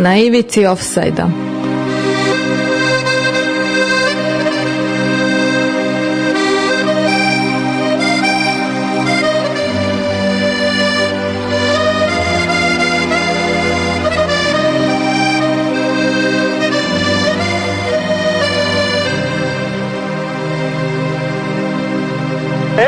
[0.00, 1.26] na ivici ofsajda.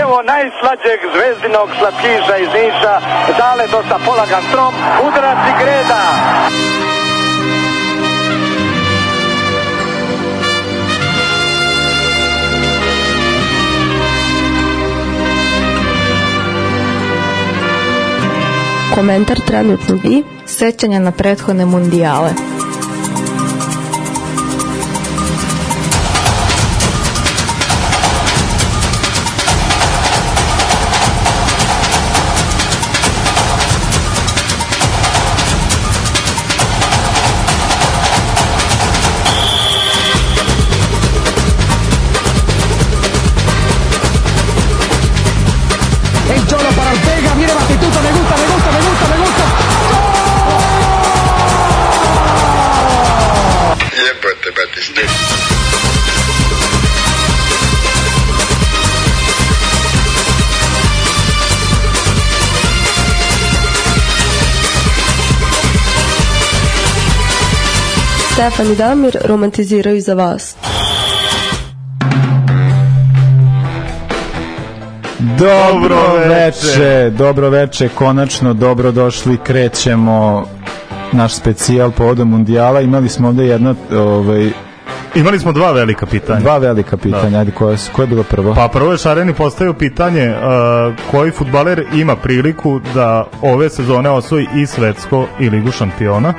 [0.00, 2.94] Evo najslađeg zvezdinog slatkiša iz Niša,
[3.38, 4.74] dale dosta polagan trom,
[5.06, 6.02] udarac i greda.
[19.02, 22.30] Komentar trenutnog i sećanja na prethodne mundijale.
[68.42, 70.56] Stefan i Damir romantiziraju za vas.
[75.38, 75.96] Dobro
[76.28, 80.44] veče, dobro veče, konačno dobro došli, krećemo
[81.12, 82.80] naš specijal povodom mundijala.
[82.80, 84.50] Imali smo ovde jedno, ovaj,
[85.14, 86.40] Imali smo dva velika pitanja.
[86.40, 88.54] dva velika pitanja, ajde, koje, su- koje je bilo prvo?
[88.54, 90.36] Pa prvo je Šareni postavio pitanje uh,
[91.10, 96.34] koji futbaler ima priliku da ove sezone osvoji i svetsko i ligu šampiona.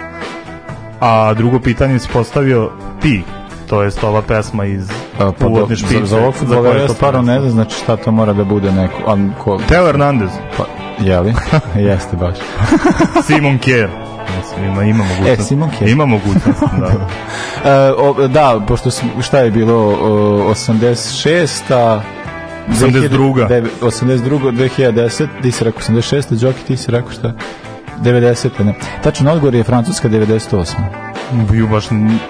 [1.03, 3.23] A drugo pitanje si postavio ti,
[3.69, 5.99] to jest ova pesma iz A, pa uvodne špice.
[5.99, 8.71] za, za ovog futbolera ja to stvarno ne znam, znači šta to mora da bude
[8.71, 10.63] neko, a ko, Teo Hernandez, pa,
[10.99, 11.33] jeli?
[11.89, 12.37] Jeste baš.
[13.27, 13.59] Simon.
[14.37, 15.39] Mislim, ima, ima mogućnost.
[15.39, 15.89] E, Simon Kjær.
[15.89, 16.91] Ima mogućnost, da.
[17.71, 18.89] E, o, da, pošto
[19.21, 22.01] šta je bilo, o, 86-a,
[22.69, 23.67] 82..
[23.81, 24.51] 82.
[24.51, 26.41] 2010, ti si rekao 86.
[26.41, 27.33] Đoki, ti si rekao šta?
[28.03, 28.63] 90.
[28.63, 28.73] ne.
[29.03, 30.75] Tačno odgovor je Francuska 98.
[31.53, 31.85] Ju baš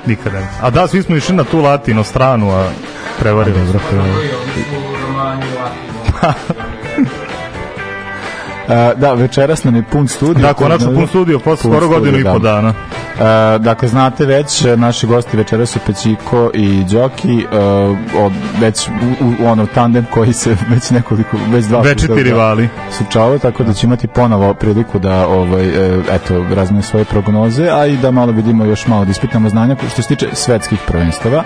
[0.05, 0.39] nikada.
[0.61, 2.69] A da, svi smo išli na tu latino stranu, a
[3.19, 3.59] prevarili.
[3.59, 4.03] Dobro, prvo.
[8.95, 10.47] Da, večeras nam je pun studio.
[10.47, 12.51] Da, konačno pun studio, posle skoro godinu i po da.
[12.51, 12.73] dana.
[13.19, 17.57] E, dakle, znate već, naši gosti večera su Pećiko i Đoki, e,
[18.19, 18.91] od, već u,
[19.43, 22.69] u, ono tandem koji se već nekoliko, već dva Večiti puta, da, rivali.
[22.91, 27.85] sučavaju, tako da će imati ponovo priliku da ovaj, e, eto, razmiju svoje prognoze, a
[27.85, 31.43] i da malo vidimo još malo da ispitamo znanja što se tiče svetskih prvenstava.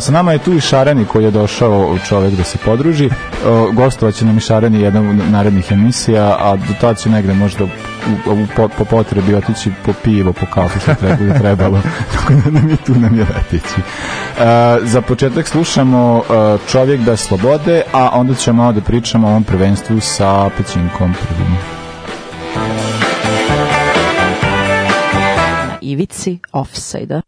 [0.00, 3.10] Sa nama je tu i Šareni koji je došao čovek da se podruži.
[3.46, 7.64] O, gostovaće nam i Šareni jedan od narednih emisija, a do tada će negde možda
[7.64, 7.68] u,
[8.26, 11.80] u, po, po potrebi otići po pivo, po kafu što treba da trebalo.
[12.14, 13.80] Tako da nam je tu nam je letići.
[13.80, 19.30] E, za početak slušamo e, Čovjek bez slobode, a onda ćemo malo da pričamo o
[19.30, 21.58] ovom prvenstvu sa Pećinkom prvim.
[25.74, 27.20] na ivici offside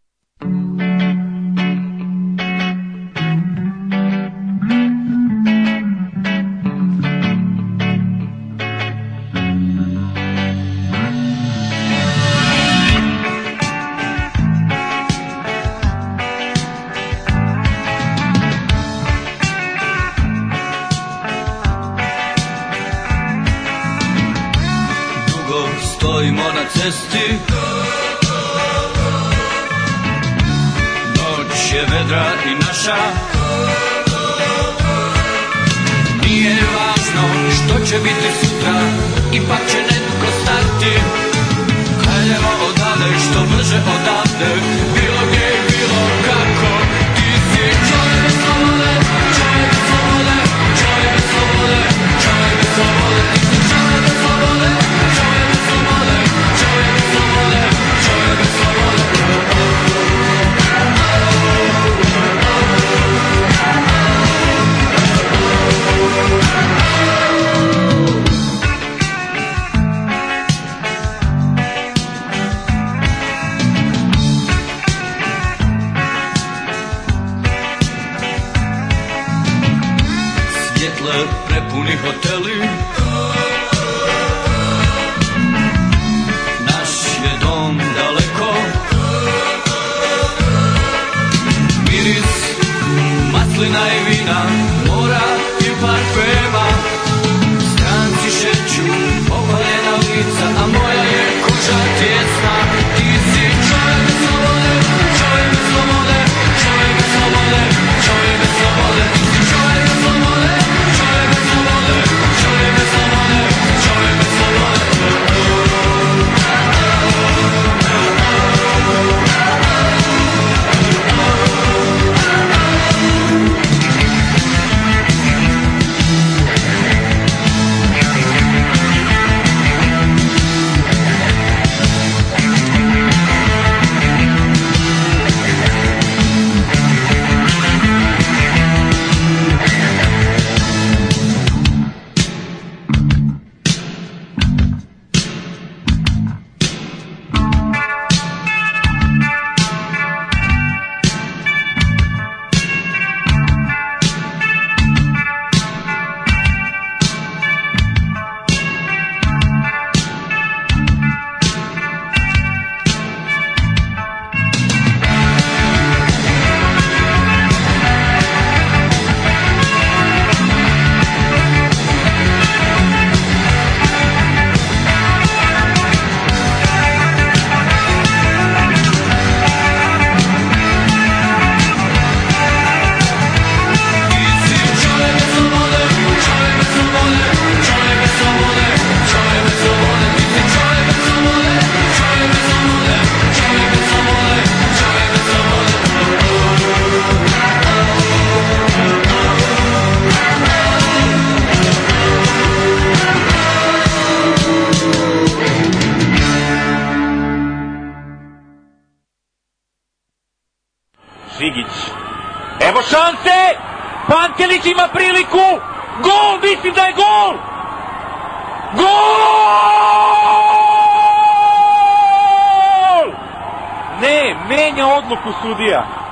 [225.41, 226.07] sudija.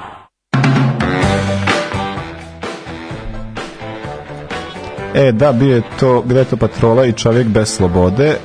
[5.15, 8.27] E, da, bio je to, bila je to patrola i čovjek bez slobode.
[8.27, 8.37] E,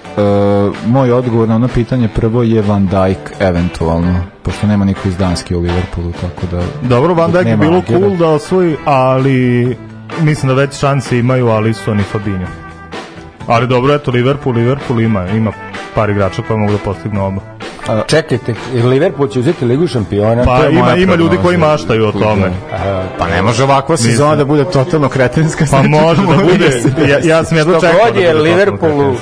[0.86, 5.56] moj odgovor na ono pitanje prvo je Van Dijk, eventualno, pošto nema niko iz Danske
[5.56, 6.88] u Liverpoolu, tako da...
[6.88, 9.76] Dobro, Van Dijk je bilo Agera- cool da osvoji, ali
[10.20, 12.52] mislim da već šanse imaju Alisson i Fabinho.
[13.46, 15.52] Ali dobro, eto, Liverpool, Liverpool ima, ima
[15.94, 17.49] par igrača koji mogu da postignu oba.
[18.06, 18.54] Čekajte,
[18.84, 20.44] Liverpool će uzeti ligu šampiona.
[20.44, 22.52] Pa to je ima, ima ljudi koji maštaju o tome.
[23.18, 25.64] Pa ne može ovakva sezona da bude totalno kretenska.
[25.70, 29.14] Pa može da bude, ja, ja sam jedno Što čekao god da je bude Liverpoolu,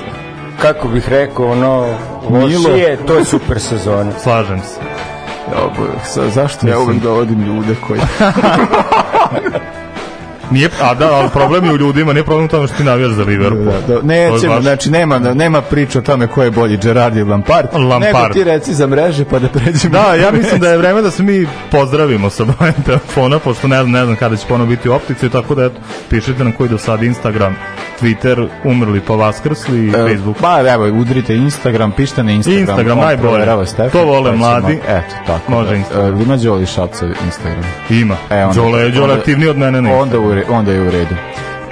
[0.63, 1.99] kako bih rekao, ono,
[2.31, 2.69] Milo.
[2.69, 4.13] lošije, to je super sezona.
[4.23, 4.81] Slažem se.
[5.53, 8.01] Ja, bo- sa, zašto ja uvek dovodim ljude koji...
[10.51, 13.13] Nije, a da, ali problem je u ljudima, nije problem u tome što ti navijaš
[13.13, 13.65] za Liverpool.
[13.65, 17.31] Da, da, nećemo, baš- znači nema, nema priče o tome ko je bolji, Gerard ili
[17.31, 18.03] Lampard, Lampard.
[18.05, 19.93] nego ti reci za mreže pa da pređemo.
[19.93, 23.77] Da, ja mislim da je vreme da se mi pozdravimo sa brojem telefona, pošto ne
[23.77, 25.77] znam, ne znam kada će ponovo biti u optici, tako da eto,
[26.11, 27.57] pišite nam koji do sad Instagram,
[28.01, 30.37] Twitter, umrli pa vaskrsli i E, Facebook.
[30.41, 32.61] Pa evo, udrite Instagram, pišite na Instagram.
[32.61, 33.47] Instagram, najbolje.
[33.93, 34.79] To vole pa ćemo- mladi.
[34.89, 35.53] Eto, tako.
[35.53, 35.75] Može da.
[35.77, 36.19] Instagram.
[36.19, 37.65] E, Ima Đoli Šapca Instagram.
[37.91, 38.17] Ima.
[38.31, 39.95] E, onda- Đole, Đole onda- aktivniji od mene ne.
[39.95, 41.15] Onda, u re, onda je u redu.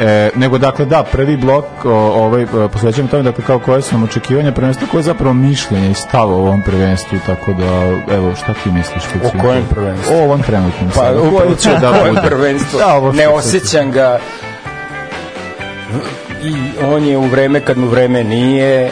[0.00, 3.94] E, nego dakle da prvi blok o, ovaj e, posvećujemo tome dakle kao koje su
[3.94, 7.64] nam očekivanja prvenstva koje je zapravo mišljenje i stav o ovom prvenstvu tako da
[8.14, 9.02] evo šta ti misliš?
[9.24, 10.14] O kojem prvenstvu?
[10.14, 11.20] o ovom trenutnom Pa, sada.
[11.20, 12.78] upravo Koje će da bude prvenstvo.
[12.78, 14.18] Da, ovo ne osjećam ga
[16.42, 16.54] i
[16.92, 18.90] on je u vreme kad mu vreme nije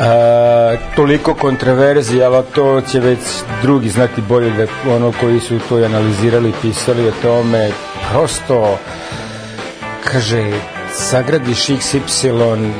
[0.00, 3.18] a, toliko kontroverzija, ali to će već
[3.62, 7.70] drugi znati bolje da ono koji su to analizirali, pisali o tome,
[8.10, 8.78] prosto
[10.04, 10.52] kaže,
[10.92, 12.70] sagradiš XY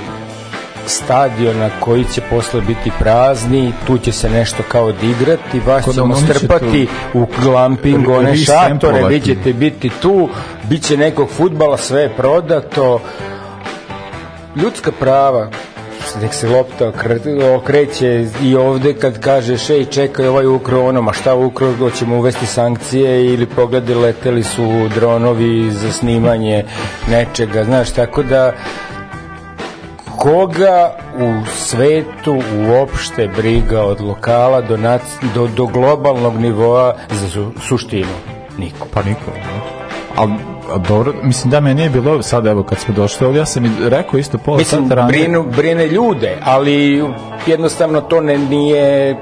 [0.86, 6.02] stadiona koji će posle biti prazni, tu će se nešto kao odigrati, vas Tako da
[6.02, 10.28] ćemo strpati u glamping, one šatore, vi ćete biti tu,
[10.68, 13.00] bit će nekog futbala, sve je prodato.
[14.56, 15.50] Ljudska prava,
[16.22, 21.12] nek se lopta okre- okreće i ovde kad kažeš ej čekaj ovaj ukro ono ma
[21.12, 26.64] šta ukro hoćemo uvesti sankcije ili pogledi leteli su dronovi za snimanje
[27.10, 28.52] nečega znaš tako da
[30.18, 35.02] koga u svetu uopšte briga od lokala do, nac,
[35.34, 38.12] do, do globalnog nivoa za su, suštinu?
[38.58, 38.86] Niko.
[38.94, 39.30] Pa niko.
[40.16, 40.26] A,
[40.74, 43.64] a dobro, mislim da me nije bilo sad evo kad smo došli ovdje, ja sam
[43.64, 45.22] i rekao isto pola Mislim, sata ranije.
[45.22, 47.04] brinu, brine ljude, ali
[47.46, 49.16] jednostavno to ne nije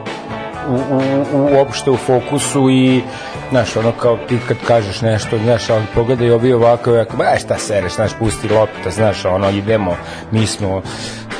[0.68, 3.02] u, u, u, uopšte u fokusu i
[3.50, 7.58] znaš, ono kao ti kad kažeš nešto, znaš, ali pogledaj ovi ovako, ovako, ba šta
[7.58, 9.96] sereš, znaš, pusti lopta, znaš, ono, idemo,
[10.30, 10.82] mi smo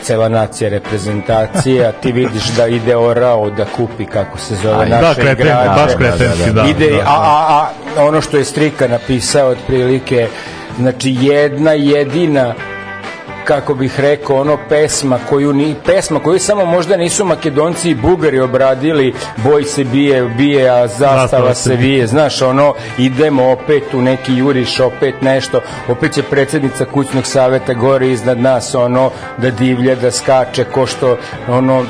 [0.05, 4.89] cela nacija reprezentacije, a ti vidiš da ide orao da kupi, kako se zove, Aj,
[4.89, 5.81] naše da, kreten, igrače.
[5.83, 7.03] baš kretenski, da, Ide, da, da.
[7.07, 10.29] a, a, a ono što je Strika napisao otprilike,
[10.79, 12.55] znači jedna jedina
[13.45, 18.41] kako bih rekao, ono pesma koju ni pesma koju samo možda nisu Makedonci i Bugari
[18.41, 22.07] obradili, boj se bije, bije, a zastava se vije.
[22.07, 28.09] Znaš, ono, idemo opet u neki juriš, opet nešto, opet će predsednica kućnog saveta gore
[28.09, 31.17] iznad nas, ono, da divlja, da skače, ko što,
[31.49, 31.85] ono,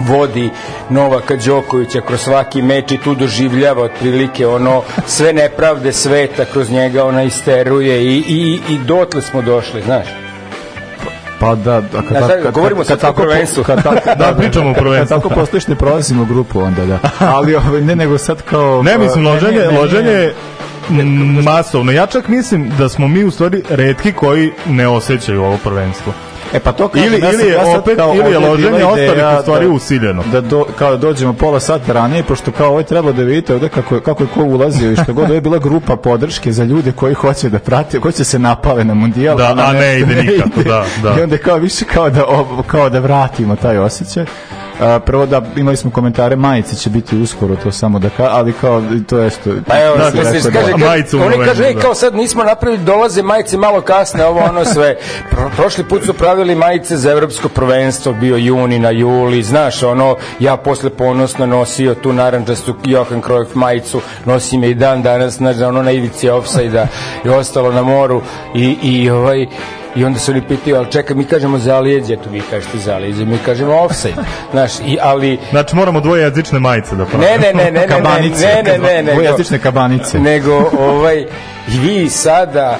[0.00, 0.50] vodi
[0.90, 7.04] Novaka Đokovića kroz svaki meč i tu doživljava otprilike ono sve nepravde sveta kroz njega
[7.04, 10.21] ona isteruje i, i, i dotle smo došli, znaš.
[11.42, 13.64] Pa da, a kad, Znaš, kad, kad, govorimo o tako, prvenstvu.
[13.64, 15.14] kad, tako, Da, pričamo o prvenstvu.
[15.14, 16.98] Kad tako postojiš ne prolazimo grupu onda, da.
[17.34, 18.82] Ali ovaj, ne, nego sad kao...
[18.82, 20.32] Ne, mislim, loženje, je- meni je- loženje
[21.44, 21.92] masovno.
[21.92, 26.12] Ja čak mislim da smo mi u stvari redki koji ne osjećaju ovo prvenstvo.
[26.54, 29.38] E pa to kažem, Ili- ja ili je ja opet- kao ili je loženje ostalih
[29.38, 30.22] u stvari da- usiljeno.
[30.32, 33.68] Da do, kao da dođemo pola sata ranije, pošto kao ovo treba da vidite ovde
[33.68, 36.92] kako, kako je ko ulazio i što god, ovo je bila grupa podrške za ljude
[36.92, 39.36] koji hoće da prate, koji će se napale na mundijal.
[39.36, 41.14] Da, a ne nešto ide nikako, da, da.
[41.18, 42.24] I onda kao više kao da,
[42.66, 44.24] kao da vratimo taj osjećaj.
[44.80, 48.52] A, prvo da imali smo komentare majice će biti uskoro to samo da ka, ali
[48.52, 51.64] kao to je što Pa evo, da, da, se da- kaže, Ma- majicu oni kaže,
[51.66, 51.80] ej, da.
[51.80, 54.96] kao sad nismo napravili, dolaze majice malo kasne, ovo ono sve.
[55.30, 60.16] Pro, prošli put su pravili majice za evropsko prvenstvo, bio juni na juli, znaš, ono,
[60.40, 65.56] ja posle ponosno nosio tu narančastu Johan Cruyff majicu, nosim je i dan danas, znaš,
[65.60, 66.86] ono na ivici offside
[67.24, 68.22] i ostalo na moru
[68.54, 69.46] i, i ovaj,
[69.96, 73.38] I onda se oni pitaju, ali čekaj, mi kažemo zalijeđe, to vi kažete zalijeđe, mi
[73.44, 74.14] kažemo offside.
[74.52, 75.38] Znaš, i, ali...
[75.50, 77.30] Znači moramo dvojezične majice da pravimo.
[77.30, 80.20] Ne, ne, ne, ne, ne, Kabanice, ne, ne, ne, nego, dvojezične kabanice.
[80.20, 81.26] nego ovaj,
[81.68, 82.78] i vi sada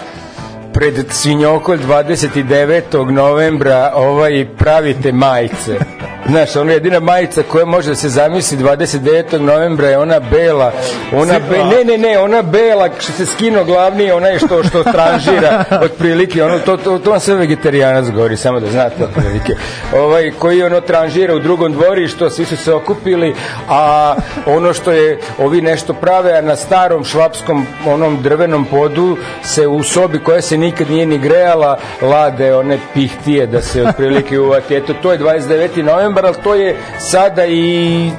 [0.72, 3.10] pred Svinjokolj 29.
[3.10, 5.78] novembra ovaj pravite majice.
[6.28, 9.38] Znaš, ona jedina majica koja može da se zamisli 29.
[9.38, 10.72] novembra je ona bela.
[11.12, 14.82] Ona be, ne, ne, ne, ona bela što se skino glavni, ona je što što
[14.82, 19.52] tranžira otprilike, ono to to to vam sve vegetarijanac govori, samo da znate otprilike.
[19.96, 23.34] Ovaj koji ono tranžira u drugom dvorištu, svi su se okupili,
[23.68, 24.14] a
[24.46, 29.82] ono što je ovi nešto prave, a na starom švapskom onom drvenom podu se u
[29.82, 34.76] sobi koja se nikad nije ni grejala lade one pihtije da se otprilike uvati.
[34.76, 35.82] Eto, to je 29.
[36.12, 38.10] novembar, ali to je sada i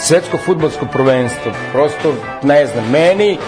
[0.00, 1.52] svetsko futbolsko prvenstvo.
[1.72, 2.12] Prosto,
[2.42, 3.38] ne znam, meni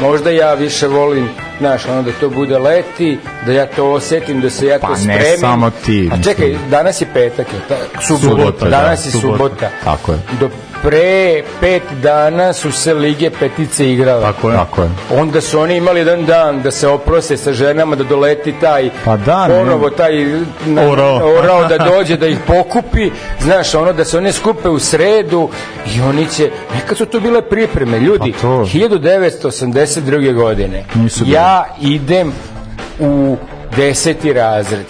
[0.00, 4.50] možda ja više volim znaš, ono da to bude leti, da ja to osetim, da
[4.50, 5.40] se ja to Pa ne spremim.
[5.40, 9.36] samo ti, A čekaj, danas je petak, je ta, subota, Subota, da, danas je subota.
[9.36, 9.68] subota.
[9.84, 10.18] Tako je.
[10.40, 10.50] Do
[10.82, 14.22] pre pet dana su se Lige petice igrale.
[14.22, 14.56] Tako je.
[14.56, 14.88] Tako je.
[15.10, 19.16] Onda su oni imali jedan dan da se oprose sa ženama, da doleti taj Pa
[19.16, 20.12] da, ponovo taj
[20.66, 21.34] na, Orao.
[21.38, 25.48] orao da dođe da ih pokupi, znaš, ono da se one skupe u sredu
[25.96, 28.48] i oni će, nekad su to bile pripreme, ljudi, Pa to.
[28.48, 30.34] 1982.
[30.34, 32.32] godine, Nisu ja idem
[33.00, 33.36] u
[33.76, 34.86] deseti razred.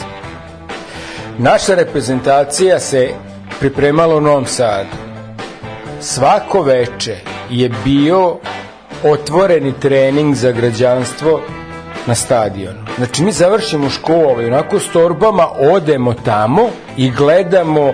[1.38, 3.08] Naša reprezentacija se
[3.60, 5.05] pripremala u Novom Sadu.
[6.00, 7.16] Svako veče
[7.50, 8.36] je bio
[9.04, 11.40] otvoreni trening za građanstvo
[12.06, 12.78] na stadionu.
[12.96, 17.92] Znači mi završimo školu i onako s torbama odemo tamo i gledamo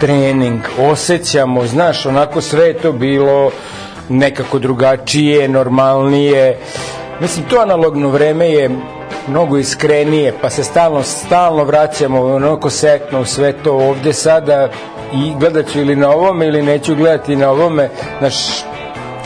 [0.00, 3.50] trening, osjećamo, znaš, onako sve to bilo
[4.08, 6.58] nekako drugačije, normalnije.
[7.20, 8.70] Mislim, to analogno vreme je
[9.28, 14.68] mnogo iskrenije, pa se stalno, stalno vraćamo onako setno u sve to ovde sada
[15.12, 18.34] i gledat ću ili na ovome ili neću gledati na ovome, znaš,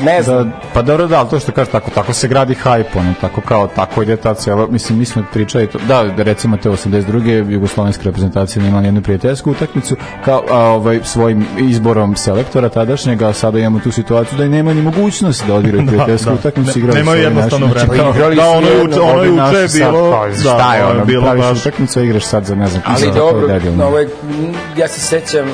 [0.02, 0.44] ne znam.
[0.44, 3.40] Da, pa dobro da, ali to što kaže tako, tako se gradi hype, ono, tako
[3.40, 7.22] kao, tako ide ta cijela, mislim, mi smo pričali to, da, da recimo te 82.
[7.50, 8.32] jugoslovenska reprezentacija
[8.64, 13.90] imala jednu prijateljsku utakmicu, kao, a, ovaj, svojim izborom selektora tadašnjega, a sada imamo tu
[13.92, 16.34] situaciju da i nema ni mogućnosti da odigraju prijateljsku da.
[16.34, 17.94] utakmicu, Ne- igrali nemaju jednostavno vremena.
[17.94, 20.92] kao, Igrali Da, ono je uče, ono je uče bilo, kao, da, šta je ono
[20.92, 23.48] ono, bilo praviš baš- utakmicu, igraš sad za, ne znam, Ali dobro,
[23.80, 25.46] ovo je, m, ja se sećam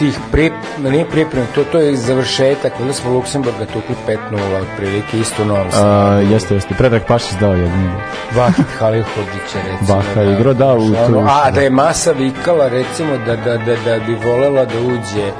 [0.00, 4.16] tih pri, nije priprem, to, to je završetak, onda smo Luksemburga tukli 5-0,
[4.62, 5.64] otprilike isto novo.
[5.74, 6.74] A, jeste, jeste.
[6.74, 7.92] Predrag Pašić dao jednu.
[8.32, 9.96] Vahid Halihovića, recimo.
[9.96, 13.76] Vaha je igrao, da, u tu- A, da je masa vikala, recimo, da, da, da,
[13.84, 15.32] da bi volela da uđe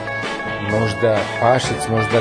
[0.71, 2.19] možda Pašić, možda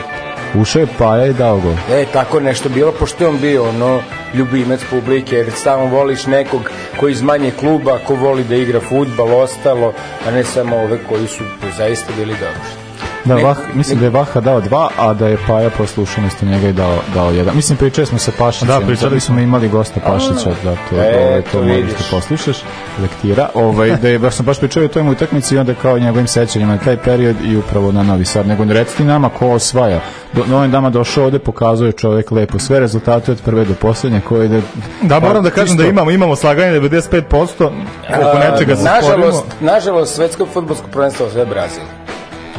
[0.56, 1.74] Ušao je Paja i dao gol.
[1.92, 4.02] E, tako nešto bilo, pošto je on bio ono,
[4.34, 9.36] ljubimac publike, jer stalno voliš nekog koji iz manje kluba, ko voli da igra futbal,
[9.36, 9.94] ostalo,
[10.28, 11.44] a ne samo ove koji su
[11.78, 12.79] zaista bili dobri.
[13.26, 16.46] Da, Ne- Vah, mislim da je Vaha dao dva, a da je Paja poslušao isto
[16.46, 17.56] njega i dao, dao jedan.
[17.56, 18.68] Mislim, pričali smo sa Pašićem.
[18.68, 21.92] Da, pričali smo imali gosta Pašića, da, to, E, ovaj, to to moraš vidiš.
[21.94, 22.58] da poslušaš,
[23.02, 23.50] lektira.
[23.54, 26.74] Ovaj, da je, baš sam baš pričao o toj utakmici i onda kao njegovim sećanjima
[26.74, 28.48] na taj period i upravo na Novi Sad.
[28.48, 30.00] Nego reci ti nama ko osvaja.
[30.34, 34.46] Do, novim dama došao ovde, pokazuje čovjek lepo sve rezultate od prve do poslednje koje
[34.46, 34.62] ide...
[35.02, 37.70] Da, moram da Pa, kažem da imamo, imamo slaganje 95%,
[38.10, 39.74] oko nečega se nažalost, sporimo.
[39.74, 41.82] nažalost, svetsko futbolsko prvenstvo osvaja Brazil.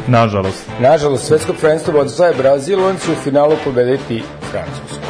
[0.07, 0.69] Nažalost.
[0.79, 5.05] Nažalost, svetsko prvenstvo osvaja Brazil, on će u finalu pobediti Francusku.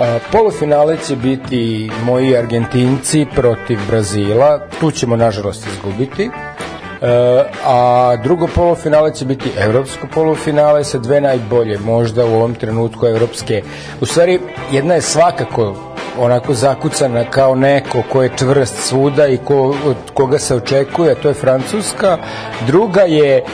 [0.00, 6.24] A, polufinale će biti moji Argentinci protiv Brazila, tu ćemo nažalost izgubiti.
[6.24, 13.06] E, a drugo polufinale će biti evropsko polufinale sa dve najbolje možda u ovom trenutku
[13.06, 13.62] evropske.
[14.00, 14.40] U stvari,
[14.72, 15.74] jedna je svakako
[16.18, 21.28] onako zakucana kao neko ko je čvrst svuda i ko, od koga se očekuje, to
[21.28, 22.18] je Francuska.
[22.66, 23.44] Druga je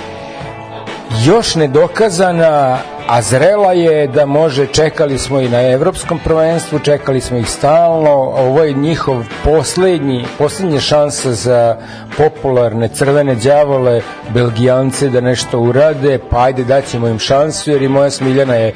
[1.26, 7.36] još nedokazana, a zrela je da može, čekali smo i na evropskom prvenstvu, čekali smo
[7.36, 11.76] ih stalno, ovo je njihov poslednji, poslednja šansa za
[12.16, 14.02] popularne crvene đavole,
[14.34, 18.74] belgijance da nešto urade, pa ajde daćemo im šansu, jer i moja Smiljana je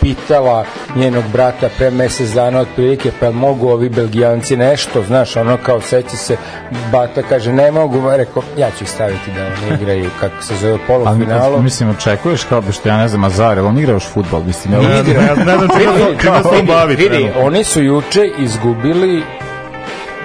[0.00, 0.64] pitala
[0.96, 5.02] njenog brata pre mesec dana otprilike pa mogu ovi belgijanci nešto?
[5.02, 6.36] Znaš ono kao seća se
[6.92, 8.10] bata kaže ne mogu.
[8.10, 11.64] Rekao ja ću ih staviti da oni igraju kako se zove Ali, polufinalom.
[11.64, 14.82] mislim, očekuješ kao što ja ne znam, Azar, on igra još futbol, mislim, jel?
[14.82, 15.68] Ne znam, ja ne znam
[16.20, 19.22] čime se- bavi vidi, oni su juče izgubili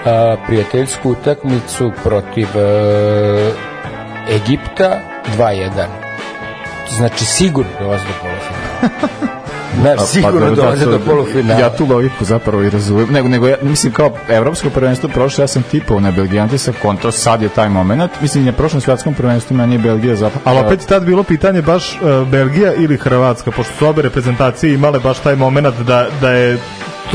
[0.06, 3.52] a, prijateljsku utakmicu protiv a,
[4.30, 5.00] Egipta
[5.38, 5.70] 2-1
[6.90, 8.75] znači sigurno dolaze do polufinala
[9.82, 11.60] Znaš, sigurno dobro, dolaze da, do polufinala.
[11.60, 13.08] Ja tu logiku zapravo i razumem.
[13.12, 17.12] Nego, nego ja, mislim, kao evropsko prvenstvo prošlo, ja sam tipao na Belgijanti sa konto,
[17.12, 18.12] sad je taj moment.
[18.22, 20.42] Mislim, na prošlom svjetskom prvenstvu meni je Belgija zapravo...
[20.44, 25.00] Ali opet tad bilo pitanje baš uh, Belgija ili Hrvatska, pošto su obe reprezentacije imale
[25.00, 26.58] baš taj moment da, da je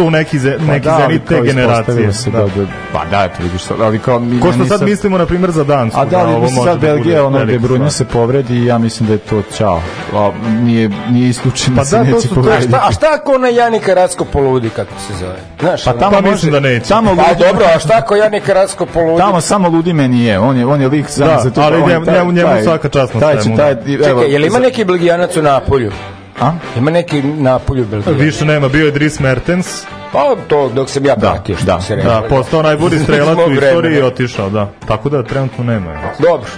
[0.00, 2.12] tu neki, ze, neki Pa da, ali zenit te generacije.
[2.12, 2.38] Se Da.
[2.38, 2.44] da.
[2.46, 4.18] Da, pa da, eto vidiš, sad, ali kao...
[4.18, 6.00] mi- Ko što sad mislimo, na primjer, za Dansku.
[6.00, 8.78] A da, ali ovo mislim sad da Belgija, ono gde Brunja se povredi i ja
[8.78, 9.82] mislim da je to ćao.
[10.14, 12.68] A, nije, nije isključeno Pa da se da, to neće su to- A povrediti.
[12.68, 15.36] šta, a šta ako ona Janika Racko poludi, kako se zove?
[15.60, 16.88] Znaš, Pa tamo Pa može, mislim da neće.
[16.88, 19.18] Tamo, Pa ludi, dobro, a šta ako Janika Racko poludi?
[19.18, 20.38] tamo samo ludi meni je.
[20.38, 21.60] On je, on je lik sam Da, za to.
[21.60, 23.82] ali njemu- njemu- svaka čast na svemu, taj, da.
[23.98, 25.90] Čekaj, je li ima za- neki Belgijanac u Napolju?
[26.40, 26.52] A?
[26.78, 28.20] Ima neki Napolju Belgijanac?
[28.20, 31.80] Više nema, bio je Dries Mertens, Pa to dok sam ja Da, pratio što da,
[31.80, 32.20] se rekao.
[32.20, 34.70] da, postao najbolji strelac u istoriji i otišao, da.
[34.88, 35.94] Tako da trenutno nema.
[36.18, 36.50] Dobro.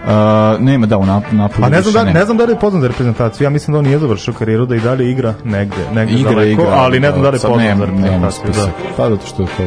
[0.00, 0.06] Uh,
[0.60, 2.18] nema, da, u Nap- Napolju A ne znam, da, nema.
[2.18, 3.44] ne znam da li je poznat za reprezentaciju.
[3.44, 6.50] Ja mislim da on nije završio karijeru, da i dalje igra negde, negde Igra, daleko,
[6.52, 6.66] igra.
[6.70, 8.46] ali ne znam da li je poznat nema- za nema reprezentaciju.
[8.46, 8.52] Da.
[8.52, 8.70] spisak.
[8.96, 9.62] Pa zato što je to...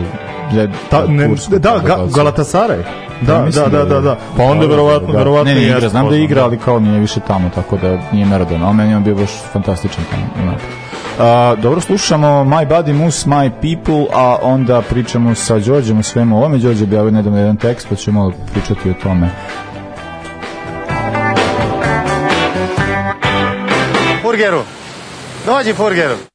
[0.52, 2.84] Je, Ta, ne, tursko, da, ga, Galatasaray.
[3.22, 4.18] Da, Ja da, mislim da, da, da.
[4.38, 5.18] Pa onda Da, verovatno, da.
[5.18, 8.26] verovatno Ne, ne, igra, znam da igra, ali kao nije više tamo, tako da nije
[8.26, 8.70] Maradona.
[8.70, 10.24] A meni je on bio baš fantastičan tamo.
[10.36, 10.74] u Napoli.
[11.20, 16.38] A, dobro, slušamo My Body Moves, My People, a onda pričamo sa Đorđem o svemu
[16.38, 16.58] ovome.
[16.58, 19.30] Đorđe objavio nedavno jedan tekst, pa ćemo malo pričati o tome.
[24.34, 24.64] Furgeru.
[25.46, 26.33] Dođi Furgeru.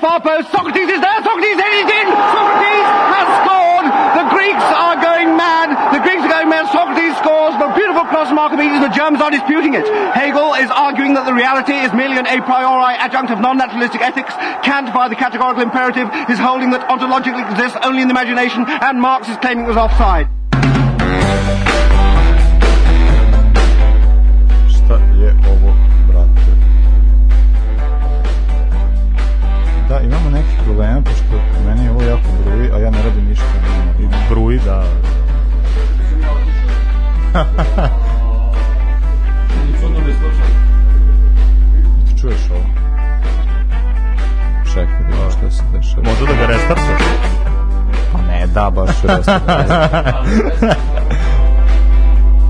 [0.00, 0.50] Far post.
[0.50, 1.20] Socrates is there.
[1.22, 2.06] Socrates headed in.
[2.08, 3.86] Socrates has scored.
[4.16, 5.68] The Greeks are going mad.
[5.92, 6.66] The Greeks are going mad.
[6.72, 7.54] Socrates scores.
[7.60, 8.80] The beautiful cross Archimedes.
[8.80, 9.84] The Germans are disputing it.
[10.16, 14.32] Hegel is arguing that the reality is merely an a priori adjunct of non-naturalistic ethics.
[14.64, 19.00] Kant, by the categorical imperative, is holding that ontologically exists only in the imagination, and
[19.00, 20.39] Marx is claiming it was offside.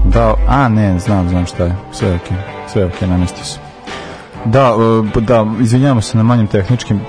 [0.05, 1.77] da, a ne, znam, znam šta je.
[1.93, 2.37] Sve je okej,
[2.69, 3.59] sve je okej, namesti se.
[4.45, 4.75] Da,
[5.17, 7.01] e, da, izvinjamo se na manjim tehničkim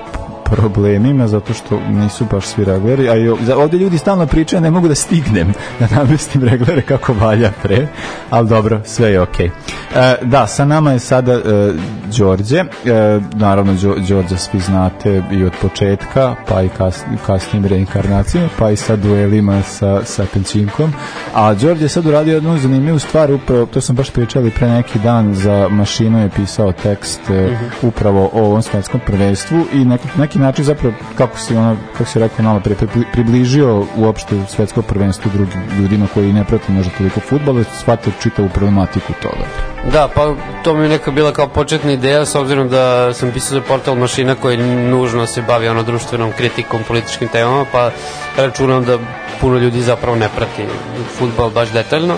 [0.45, 4.61] problemima zato što nisu baš svi regleri, a i o- za- ovdje ljudi stalno pričaju,
[4.61, 7.87] ne mogu da stignem da namestim reglere kako valja pre,
[8.29, 9.49] ali dobro, sve je okej.
[9.95, 11.39] E, da, sa nama je sada e,
[12.17, 12.65] Đorđe, e,
[13.33, 18.75] naravno Đo, Đorđe svi znate i od početka, pa i kas, kasnim reinkarnacijama, pa i
[18.75, 20.93] sa duelima sa, sa Penčinkom,
[21.33, 24.99] a Đorđe je sad uradio jednu zanimljivu stvar, upravo, to sam baš pričali pre neki
[24.99, 30.39] dan, za mašinu je pisao tekst e, upravo o ovom svetskom prvenstvu i neki, neki
[30.39, 35.31] način zapravo, kako si, ono, kako si rekao malo pre, pri- približio uopšte svetsko prvenstvo
[35.33, 39.45] drugim ljudima koji ne prate možda toliko futbol, shvate čitavu problematiku toga.
[39.89, 43.59] Da, pa to mi je neka bila kao početna ideja s obzirom da sam pisao
[43.59, 47.91] za portal Mašina koji nužno se bavi ono društvenom kritikom, političkim temama, pa
[48.37, 48.97] računam da
[49.41, 50.65] puno ljudi zapravo ne prati
[51.17, 52.17] futbol baš detaljno.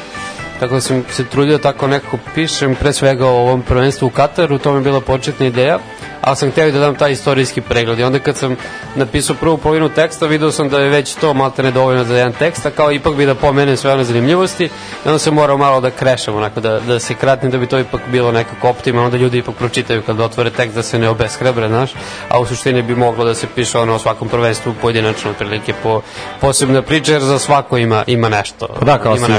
[0.60, 4.58] Tako da sam se trudio tako nekako pišem, pre svega o ovom prvenstvu u Kataru,
[4.58, 5.80] to mi je bila početna ideja,
[6.24, 8.00] ali sam htio i da dam taj istorijski pregled.
[8.00, 8.56] I onda kad sam
[8.96, 12.66] napisao prvu polovinu teksta, video sam da je već to malte nedovoljno za jedan tekst,
[12.66, 14.70] a kao ipak bi da pomenem sve one zanimljivosti, i
[15.06, 18.02] onda sam morao malo da krešam, onako, da, da se kratim, da bi to ipak
[18.12, 21.92] bilo nekako optimalno, da ljudi ipak pročitaju kad otvore tekst, da se ne obeshrebre, znaš,
[22.30, 26.02] a u suštini bi moglo da se piše ono o svakom prvenstvu pojedinačno, otprilike po
[26.42, 28.68] posebna priča, jer za svako ima, ima nešto.
[28.80, 29.34] Pa da, kao ima se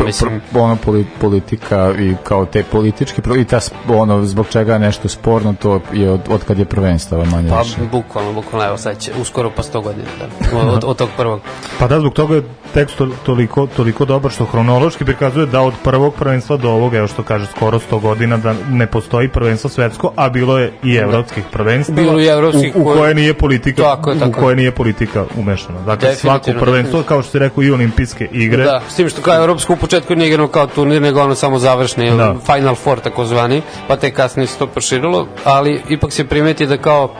[0.00, 0.40] pr- mislim.
[0.52, 4.78] pr- ono poli- politika i kao te politički pro- i ta ono zbog čega je
[4.78, 7.76] nešto sporno to je od, od kad je prvenstvo manje Pa, više.
[7.82, 10.08] bukvalno, bukvalno, evo sad će, uskoro pa 100 godina,
[10.50, 11.40] da, od, od tog prvog.
[11.78, 12.42] Pa da, zbog toga je
[12.74, 17.06] tekst to- toliko, toliko dobar što hronološki prikazuje da od prvog prvenstva do ovog, evo
[17.06, 21.44] što kaže, skoro 100 godina da ne postoji prvenstvo svetsko, a bilo je i evropskih
[21.52, 21.96] prvenstava.
[21.96, 24.42] Bilo i evropskih u, u koje- nije politika, Tako je, tako u je.
[24.42, 25.80] koje nije politika umešana.
[25.80, 28.64] Dakle, svako prvenstvo, kao što si rekao, i olimpijske igre.
[28.64, 31.58] Da, s tim što kao Evropsko u početku nije igrano kao turnir, nego ono samo
[31.58, 32.34] završni, Da.
[32.46, 37.14] Final Four takozvani, pa te kasnije se to proširilo, ali ipak se primeti da kao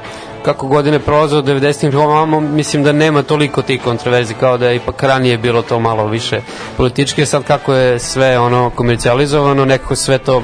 [0.46, 4.76] kako godine prolaze od 90-ih ovamo, mislim da nema toliko tih kontroverzi kao da je
[4.76, 6.40] ipak ranije bilo to malo više
[6.76, 10.42] političke, sad kako je sve ono komercijalizovano, nekako sve to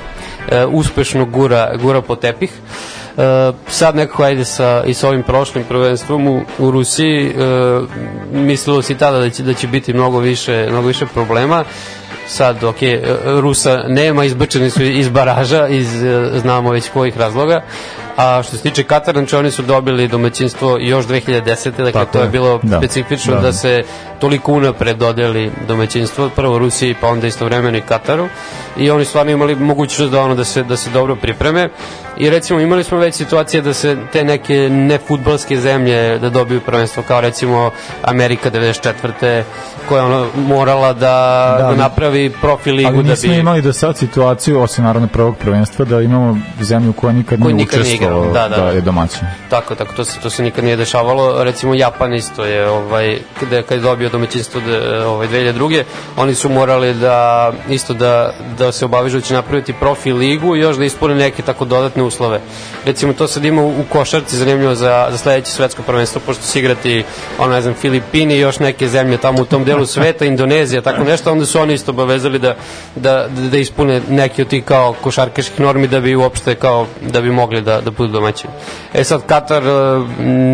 [0.48, 2.50] e, uspešno gura, gura po tepih.
[3.16, 7.32] E, sad nekako ajde sa, i sa ovim prošlim prvenstvom u, u Rusiji e,
[8.32, 11.64] mislilo si tada da će, da će biti mnogo više, mnogo više problema.
[12.26, 12.76] Sad, ok,
[13.24, 17.62] Rusa nema, izbrčeni su iz baraža, iz, e, znamo već kojih razloga,
[18.16, 21.70] a što se tiče Katara, znači oni su dobili domaćinstvo još 2010.
[21.70, 22.29] Dakle, Tako to je je.
[22.31, 22.79] bilo Da.
[22.79, 23.40] specifično Da.
[23.40, 23.53] da.
[23.53, 23.83] se
[24.20, 28.29] toliko unapred dodeli domaćinstvo, prvo Rusiji, pa onda istovremeno i Kataru.
[28.77, 31.68] I oni stvarno imali mogućnost da ono da se da se dobro pripreme.
[32.16, 37.03] I recimo imali smo već situacije da se te neke nefudbalske zemlje da dobiju prvenstvo
[37.09, 37.70] kao recimo
[38.03, 39.42] Amerika 94.
[39.88, 43.62] koja je ono morala da, Da, da, napravi profil ligu Ali da nismo bi imali
[43.62, 47.81] do sad situaciju, osim naravno prvog prvenstva, da imamo zemlju koja nikad Koja nije nikad
[47.81, 48.70] nije učestvovala igrala, da, da, da da.
[48.70, 49.20] je domaćin.
[49.50, 51.44] Tako, tako, to se, to se nikad nije dešavalo.
[51.44, 55.82] Recimo Japan isto je, ovaj, kada, kada je dobio domaćinstvo de, ovaj, 2002.
[56.16, 60.60] Oni su morali da, isto da, da se obavežu da će napraviti profi ligu i
[60.60, 62.40] još da ispune neke tako dodatne uslove.
[62.84, 66.58] Recimo to sad ima u, u košarci zanimljivo za, za sledeće svetsko prvenstvo, pošto će
[66.58, 67.04] igrati,
[67.38, 71.04] ono, ne znam, Filipini i još neke zemlje tamo u tom delu sveta, Indonezija, tako
[71.04, 72.56] nešto, onda su oni isto obavezali da,
[72.96, 77.20] da, da, da ispune neke od tih kao košarkaških normi da bi uopšte kao, da
[77.20, 78.52] bi mogli da, da budu domaćini.
[78.94, 79.68] E sad Katar e,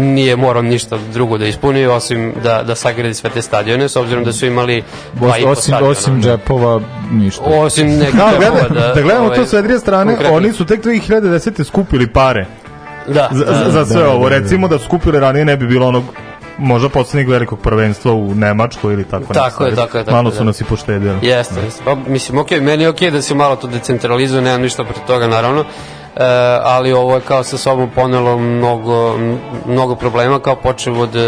[0.03, 4.25] nije morao ništa drugo da ispuni osim da, da sagradi sve te stadione s obzirom
[4.25, 4.83] da su imali
[5.15, 5.91] dva i po Osim, stadiona.
[5.91, 6.81] osim džepova,
[7.13, 7.43] ništa.
[7.47, 10.37] Osim nekih Da, džepova gledaj, da, gledamo ovaj, to sa jedne strane, konkretno.
[10.37, 11.65] oni su tek 2010.
[11.65, 12.47] skupili pare
[13.07, 14.29] da, za, da, za sve da, ovo.
[14.29, 14.39] da, da.
[14.39, 16.05] Recimo da su skupili ranije ne bi bilo onog
[16.59, 19.85] možda poslednjeg velikog prvenstva u Nemačkoj ili tako Tako je, nešto.
[19.87, 20.45] tako je, tako Malo su da.
[20.45, 21.15] nas i poštedili.
[21.23, 21.83] Jeste, jeste.
[21.85, 25.27] Pa, mislim, ok, meni je ok da se malo to decentralizuje, nemam ništa protiv toga,
[25.27, 25.65] naravno,
[26.17, 26.25] e,
[26.63, 29.19] ali ovo je kao sa sobom ponelo mnogo,
[29.67, 31.21] mnogo problema kao počeo od, e,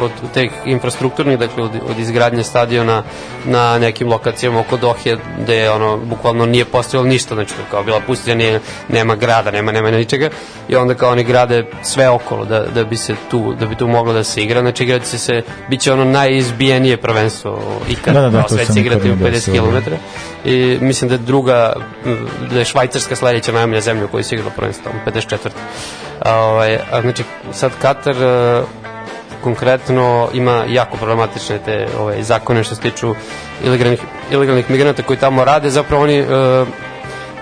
[0.00, 3.02] od teh infrastrukturnih, dakle od, od izgradnje stadiona
[3.44, 8.00] na nekim lokacijama oko Dohe gde je ono, bukvalno nije postojalo ništa, znači kao bila
[8.06, 10.30] pustinja, nije, nema grada, nema, nema ničega.
[10.68, 13.88] I onda kao oni grade sve okolo da, da bi se tu, da bi tu
[13.88, 18.30] moglo da se igra, znači igraće se, bit će ono najizbijenije prvenstvo ikad, Da, da,
[18.30, 19.90] da, kao sve će igrati u ikad vidio 50 se, km
[20.44, 21.72] i mislim da je druga
[22.50, 25.50] da je Švajcarska sledeća najmlja zemlja u kojoj se igralo prvenstvo, tamo 54.
[26.20, 28.62] A, ovaj, a, znači, sad Katar e,
[29.42, 33.14] konkretno ima jako problematične te ovaj, zakone što se tiču
[33.64, 36.26] ilegalnih, ilegalnih migranata koji tamo rade, zapravo oni, e,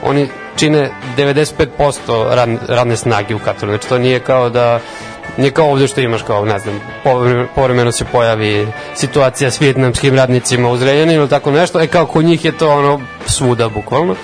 [0.02, 4.80] oni čine 95% rad, radne snage u Kataru, znači to nije kao da
[5.36, 6.80] nije kao ovdje što imaš kao, ne znam,
[7.54, 12.24] povremeno, se pojavi situacija s vjetnamskim radnicima u Zrenjaninu ili tako nešto, e kao kod
[12.24, 14.14] njih je to ono svuda bukvalno.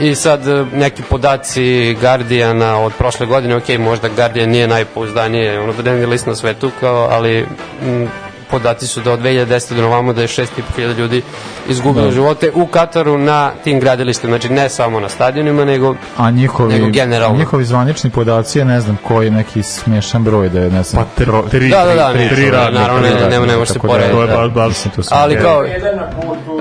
[0.00, 5.72] I sad e, neki podaci Guardiana od prošle godine, ok, možda Guardian nije najpouzdanije, ono
[5.72, 7.46] dnevni list na svetu, kao, ali
[7.82, 8.08] m,
[8.50, 9.48] podaci su da od 2010.
[9.70, 10.46] do novamo da je 6.500
[10.94, 11.22] ljudi
[11.68, 12.12] izgubilo Da.
[12.12, 16.86] živote u Kataru na tim gradilištima, znači ne samo na stadionima, nego A njihovi, Nego
[16.88, 17.38] generalno.
[17.38, 21.04] njihovi zvanični podaci je ne znam koji neki smešan broj da je ne znam.
[21.04, 22.80] Pa tri, tri, Da, da, da, tri, tri radnika.
[22.80, 24.12] naravno, ne, ne, ne, ne može se da, porediti.
[24.12, 24.36] To je da.
[24.36, 25.58] baš, baš, Mislim, to su- Ali kao...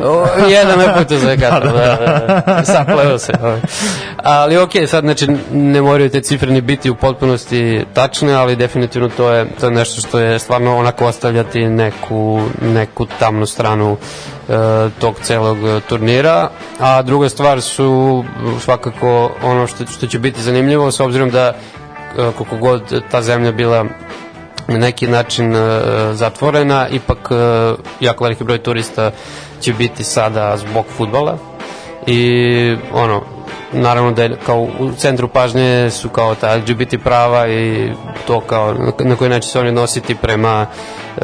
[0.04, 2.64] O, jedan na putu za Katar, da, da, da.
[2.74, 3.32] Sapleo se.
[3.42, 3.60] ovaj.
[4.18, 7.58] Ali okej, sad znači ne moraju te cifre ni biti u potpunosti
[7.94, 13.06] tačne, ali definitivno to je, to je nešto što je stvarno onako ostavljati neku, neku
[13.20, 13.98] tamnu stranu
[14.50, 14.54] e,
[15.00, 15.58] tog celog
[15.90, 16.50] turnira.
[16.80, 18.24] A druga stvar su
[18.60, 21.54] svakako ono što, što će biti zanimljivo s obzirom da e,
[22.38, 23.86] koliko god ta zemlja bila
[24.68, 25.80] na neki način e,
[26.14, 27.36] zatvorena, ipak e,
[28.00, 29.12] jako veliki broj turista
[29.62, 31.38] će biti sada zbog futbala
[32.08, 33.37] i ono
[33.72, 37.92] naravno da je kao u centru pažnje su kao ta LGBT prava i
[38.28, 40.66] to kao na- koji način se oni nositi prema
[41.18, 41.22] e,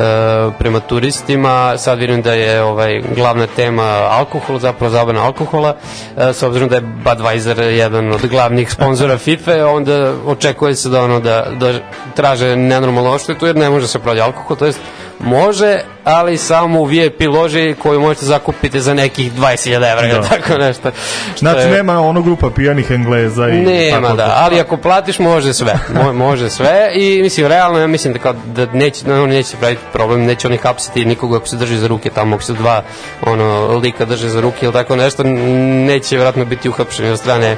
[0.59, 1.77] prema turistima.
[1.77, 5.75] Sad vidim da je ovaj glavna tema alkohol zapravo zabrana alkohola.
[6.17, 11.01] E, s obzirom da je Budweiser jedan od glavnih sponzora FIFA onda očekuje se da
[11.03, 11.73] ono da, da
[12.15, 14.79] traže nenormalno oštetu jer ne može se prodati alkohol to jest
[15.23, 20.21] može ali samo u VIP loži koju možete zakupiti za nekih 20.000 evra ili Da.
[20.21, 20.91] tako nešto
[21.31, 25.19] Što Znači je- nema ono grupa pijanih Engleza i nema tako da, ali ako platiš
[25.19, 29.13] može sve, Mo, može sve i mislim realno ja mislim da kao da neće da
[29.13, 32.43] oni neće praviti problem, neće oni hapsiti nikoga ako se drži za ruke tamo, ako
[32.43, 32.83] se dva
[33.21, 37.55] ono lika drže za ruke ili tako nešto, neće vjerojatno biti uhapšeni od strane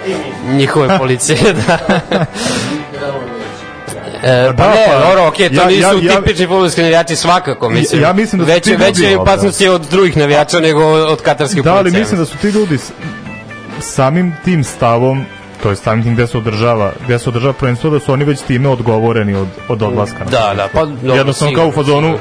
[0.48, 1.78] njihove policije da.
[4.26, 7.16] E, pa Da, ne, pa, dobro, okej, to ja- nisu ja- ja- tipični fudbalski navijači
[7.16, 8.02] svakako, mislim.
[8.02, 11.64] Ja mislim da su veće, ti ljudi- veće opasnosti od drugih navijača nego od katarskih
[11.64, 12.00] Da, ali policija.
[12.00, 12.78] mislim da su ti ljudi
[13.80, 15.26] samim tim stavom
[15.64, 18.42] to je samim tim gde se održava gde se održava prvenstvo da su oni već
[18.42, 22.18] time odgovoreni od, od odlaska Da, da, pa dobro, jednostavno kao u fazonu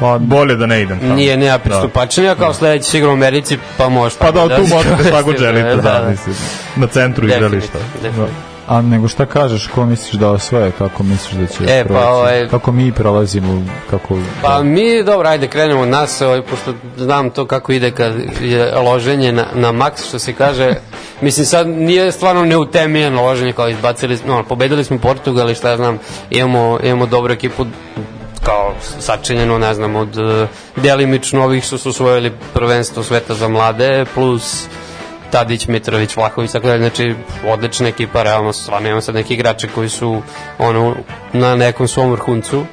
[0.00, 1.14] pa bolje da ne idem tamo.
[1.14, 5.22] Nije nema pristupačenja, kao sledeći sigurno u Americi, pa može Pa da, tu možete šta
[5.22, 6.36] god iskoristite, želite, da, mislim,
[6.76, 7.78] na centru igrališta.
[7.94, 8.28] definitivno.
[8.66, 12.48] A nego šta kažeš, ko misliš da osvoje, kako misliš da će E, pa, ovaj-
[12.48, 14.18] Kako mi prolazimo, kako...
[14.42, 18.74] Pa mi, dobro, ajde krenemo od nas, ovaj, pošto znam to kako ide kad je
[18.74, 20.74] loženje na, na maks, što se kaže.
[21.20, 25.76] Mislim, sad nije stvarno neutemijeno loženje, kao izbacili, no, pobedili smo Portugal i šta ja
[25.76, 25.98] znam,
[26.30, 27.66] imamo, imamo dobru ekipu,
[28.42, 34.04] kao sačinjeno, ne znam, od uh, delimično ovih što su osvojili prvenstvo sveta za mlade,
[34.14, 34.66] plus
[35.30, 37.14] Tadić, Mitrović, Vlahović, tako dalje, znači
[37.46, 40.22] odlična ekipa, realno stvarno imamo sad neki igrače koji su
[40.58, 40.94] ono,
[41.32, 42.64] na nekom svom vrhuncu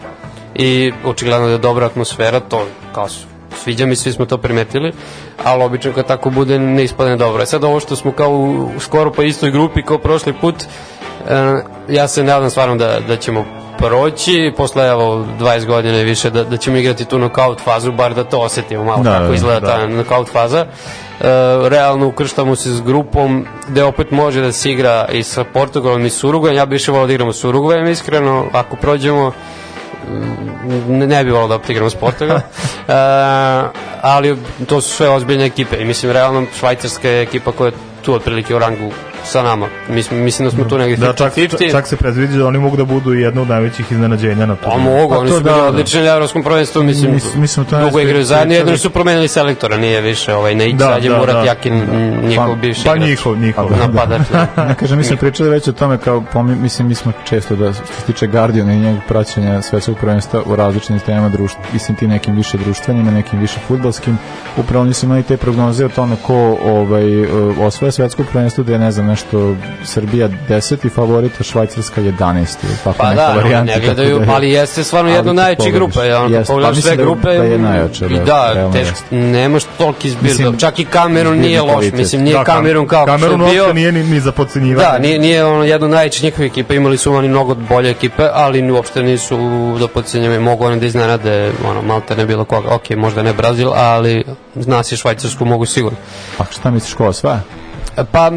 [0.56, 3.28] i očigledno da je dobra atmosfera, to kao su
[3.64, 4.92] sviđa mi, svi smo to primetili,
[5.44, 7.44] ali obično kad tako bude ne ispadne dobro.
[7.44, 10.66] E sad ovo što smo kao u, skoro pa istoj grupi kao prošli put, e,
[11.90, 13.46] ja se nadam stvarno da, da ćemo
[13.78, 18.14] proći, posle evo 20 godina i više da, da ćemo igrati tu knockout fazu, bar
[18.14, 19.68] da to osetimo malo Da, kako da, izgleda da.
[19.68, 20.66] ta knockout faza.
[21.70, 26.10] Realno ukrštamo se s grupom gde opet može da se igra i sa Portugalom i
[26.10, 26.58] s Urugvajem.
[26.58, 29.32] Ja bih više volao da igramo s Urugvajem iskreno, ako prođemo
[30.88, 32.38] ne, ne bi volao da opet igramo s Portugal.
[32.38, 32.42] e,
[34.02, 38.14] ali to su sve ozbiljne ekipe i mislim realno švajcarska je ekipa koja je tu
[38.14, 38.92] otprilike u rangu
[39.24, 39.68] sa nama.
[39.90, 41.72] Mislim, mislim da smo tu negdje Da, čak, 50-50.
[41.72, 44.92] čak se predviđa da oni mogu da budu jedno od najvećih iznenađenja na Pa turniru.
[44.92, 45.68] mogu, Pa oni to su bili da, da.
[45.68, 49.28] odlični na evropskom prvenstvu, mislim, Mis- mi smo to dugo igraju zajedno, jedno su promenili
[49.28, 51.44] selektora, nije više ovaj Neić, Da, sad je da, Murat da.
[51.44, 51.88] Jakin, m,
[52.24, 53.10] njihov Pa- bivši Pa igrač.
[53.10, 53.70] njihov, njihov.
[53.70, 53.88] Da, da.
[53.88, 54.22] napadač.
[54.32, 54.48] da.
[54.68, 57.74] Ne kažem, mi smo pričali već o tome kao, pomi, mislim, mi smo često da,
[57.74, 62.08] što se tiče Guardiana i njegovog praćenja svetskog prvenstva u različitim temama društva, mislim ti
[62.08, 64.18] nekim više društvenim, a nekim više futbalskim,
[64.58, 67.04] upravo oni su imali te prognoze o tome ko ovaj,
[67.60, 70.90] osvaja svetsko prvenstvo, da je, ne znam, nešto Srbija 10.
[70.90, 72.46] favorit, a Švajcarska 11.
[72.84, 75.26] Tako Pa neka da, varijanta, ne tako gledaju, da je- ali jeste stvarno jedna od
[75.28, 76.04] kad najjačih pogledaš- grupa.
[76.04, 78.24] Ja, ono, kad Jeste, pa sve da- grupe, da je najjača, i da,
[78.56, 80.24] da, teško, nemaš toliki zbir.
[80.24, 81.94] Mislim, čak i Kamerun nije loš, kvalitet.
[81.94, 83.64] mislim, nije Da, Kam- Kamerun kao Kamerun što je bio.
[83.64, 84.88] uopšte nije ni, ni za podcenjivanje.
[84.88, 88.24] Da, nije, nije ono jedno od najjačih njihovih ekipa, imali su oni mnogo bolje ekipe,
[88.34, 89.38] ali ni uopšte nisu
[89.80, 91.34] do podcenjave, mogu oni da iznenade,
[91.66, 94.24] ono, malte ne bilo koga, ok, možda ne Brazil, ali
[94.56, 95.98] zna se Švajcarsku mogu sigurno.
[96.40, 97.40] A šta misliš ko osvaja?
[98.12, 98.30] Pa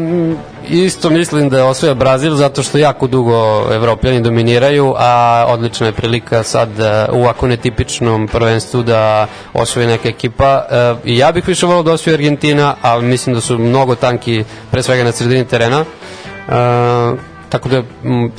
[0.69, 5.91] isto mislim da je osvoja Brazil zato što jako dugo Evropljani dominiraju, a odlična je
[5.91, 10.65] prilika sad e, u ovako netipičnom prvenstvu da osvoji neka ekipa.
[10.71, 14.43] E, I ja bih više volao da osvoji Argentina, ali mislim da su mnogo tanki
[14.71, 15.79] pre svega na sredini terena.
[15.79, 17.83] E, tako da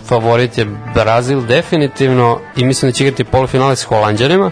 [0.07, 4.51] favorit je Brazil definitivno i mislim da će igrati polufinale s Holandjanima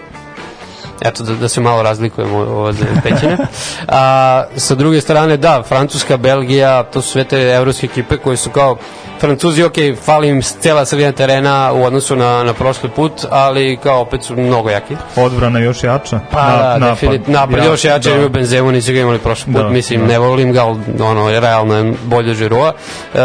[1.01, 3.37] eto da, da se malo razlikujemo od pećine.
[3.89, 8.51] A sa druge strane, da, Francuska, Belgija, to su sve te evropske ekipe koje su
[8.51, 8.77] kao
[9.21, 14.01] Francuzi, ok, fali im cela sredina terena u odnosu na, na prošli put, ali kao
[14.01, 14.97] opet su mnogo jaki.
[15.17, 16.21] Odbrana još jača.
[16.31, 18.15] Pa da, definit, napad još jače da.
[18.15, 20.07] imaju Benzemu, nisu ga imali prošli put, Da, mislim, da.
[20.07, 22.73] ne volim ga, ali ono, realno je bolje od Žirua.
[23.15, 23.19] E,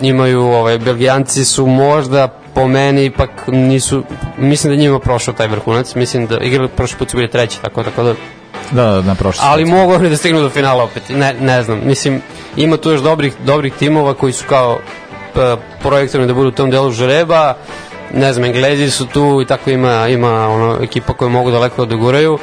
[0.00, 4.02] imaju, ovaj, Belgijanci su možda po meni ipak nisu,
[4.38, 7.82] mislim da njima prošao taj vrhunac, mislim da igrali prošli put su bili treći, tako,
[7.82, 8.14] tako da
[8.70, 11.80] Da, da, na prošli ali mogu oni da stignu do finala opet, ne, ne znam,
[11.84, 12.22] mislim,
[12.56, 14.78] ima tu još dobrih, dobrih timova koji su kao
[15.34, 17.54] p- projektovani da budu u tom delu žreba,
[18.14, 21.90] ne znam, Englezi su tu i tako ima, ima ono, ekipa koje mogu daleko da
[21.90, 22.38] doguraju,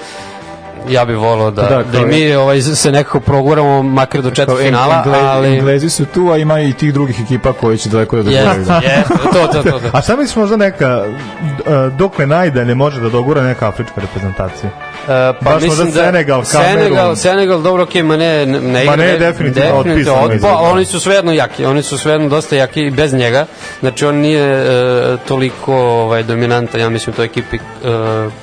[0.90, 5.04] ja bih volao da, Da, da, mi ovaj, se nekako proguramo makar do četvrt finala,
[5.24, 5.58] ali...
[5.58, 8.82] Englezi su tu, a ima i tih drugih ekipa koji će daleko da Jeste, doguraju.
[8.84, 9.80] jeste, to, to, to.
[9.80, 9.90] to.
[9.94, 14.70] A šta misliš možda neka, e, dokle najdalje može da dogura neka afrička reprezentacija?
[15.04, 17.16] E, pa Baš mislim da Senegal, Senegal, Kamerun.
[17.16, 18.96] Senegal, dobro, okej, ma ne, ne, igra.
[18.96, 20.58] Ma ne, definitivno otpisan otpa, izgleda.
[20.58, 23.46] oni su svejedno jaki, oni su svejedno dosta jaki i bez njega.
[23.80, 27.56] Znači, on nije e, toliko ovaj, dominantan, ja mislim, u toj ekipi.
[27.56, 27.60] E,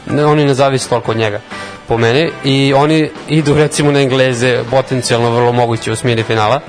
[0.07, 1.41] ne, oni ne zavisi toliko od njega
[1.89, 6.61] po meni i oni idu recimo na Engleze potencijalno vrlo moguće u smjeni finala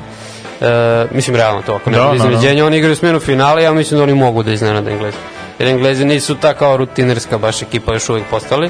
[0.61, 2.65] e, mislim realno to ako ne Da, bude da, da.
[2.65, 5.17] oni igraju smjenu finala ja mislim da oni mogu da iznenade Engleze
[5.59, 8.69] jer Englezi nisu ta kao rutinerska baš ekipa još uvijek postali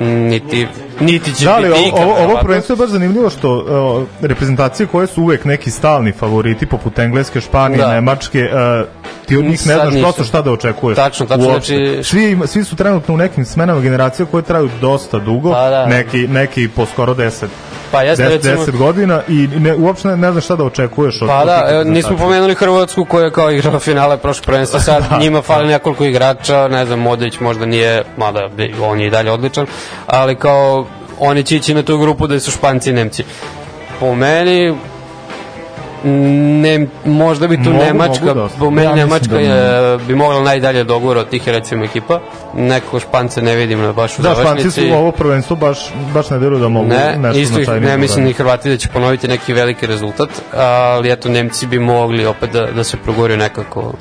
[0.00, 0.68] niti,
[1.00, 3.66] niti će Da li, biti ikad ovo, ovo prvenstvo je baš zanimljivo što uh,
[4.20, 7.90] reprezentacije koje su uvek neki stalni favoriti poput Engleske, Španije, Da.
[7.90, 8.86] Nemačke, uh,
[9.26, 10.96] ti od njih ne znaš prosto šta da očekuješ.
[10.96, 11.74] Tačno, tačno, Uopšte.
[11.76, 15.70] znači- Svi, ima- svi su trenutno u nekim smenama generacija koje traju dosta dugo, Pa
[15.70, 15.86] da.
[15.86, 17.46] neki, neki po skoro 10
[17.92, 21.22] Pa jeste, 10, recimo- 10 godina i ne, uopšte ne, ne znaš šta da očekuješ
[21.22, 25.04] od Pa da, evo, nismo pomenuli Hrvatsku koja je kao igrala finale prošle prvenstva, sad
[25.22, 28.48] njima fali nekoliko igrača, ne znam, Modrić možda nije, mada
[28.82, 29.66] on je i dalje odličan,
[30.06, 30.85] ali kao
[31.18, 33.24] oni će ići na tu grupu da su Španci i Nemci.
[34.00, 34.74] Po meni,
[36.06, 38.48] ne, možda bi tu Mogu, Nemačka, mogu da.
[38.58, 42.20] po meni Ja Nemačka da je, bi mogla najdalje dogura od tih recimo ekipa.
[42.54, 44.80] Nekako Špance ne vidim na baš u Da, Španci završnici.
[44.82, 45.78] su ovo prvenstvo baš,
[46.14, 48.76] baš ne deluju da mogu Ne, nešto isto značajnije ne da mislim ni Hrvati da
[48.76, 53.38] će ponoviti neki veliki rezultat, ali eto Nemci bi mogli opet da, da se proguraju
[53.38, 53.92] nekako.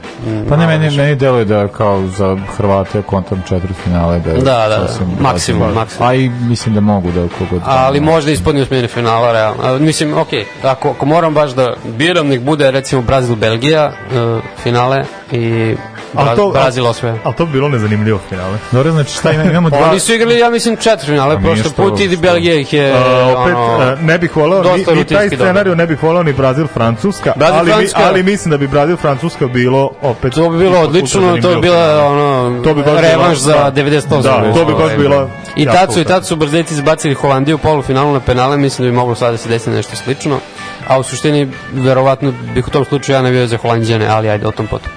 [0.50, 4.42] Pa ne, meni, meni deluje da kao za Hrvate kontam četvrt finale da je Da,
[4.42, 4.88] da, da.
[4.88, 5.82] sasvim Maksimum, razumno.
[5.82, 6.08] maksimum.
[6.10, 9.64] A i mislim da mogu da kogod Ali možda ispadne u smjeni finala, realno.
[9.64, 10.28] A, mislim, ok,
[10.64, 15.76] ako, ako moram baš da biram, nek bude recimo Brazil-Belgija uh, finale i
[16.14, 17.16] Bra to- Brazil osvoje.
[17.24, 18.58] Ali to bi bilo nezanimljivo finale.
[18.72, 19.80] Dobro, znači šta ima, imamo dva...
[19.82, 22.94] Oni su igrali, ja mislim, četiri finale Pa prošle što- put i Belgija ih je,
[22.94, 23.00] Uh,
[23.38, 26.68] opet, ono, uh, ne bih voleo ni, ni taj scenarij, ne bih voleo ni Brazil
[26.68, 28.00] Francuska, Brazil, ali, Francuska.
[28.04, 32.06] ali mislim da bi Brazil Francuska bilo opet To bi bilo odlično, to bi bila
[32.06, 33.72] ono To bi baš revanš za da.
[33.74, 34.22] 98.
[34.22, 37.14] Da, to bi baš Ovaj, bilo I jako tad su i tad su Brazilci izbacili
[37.14, 40.40] Holandiju u polufinalu na penale, mislim da bi moglo sada da se desi nešto slično.
[40.88, 44.52] A u suštini, verovatno bih u tom slučaju ja navio za Holandjane, ali ajde o
[44.52, 44.92] tom potom.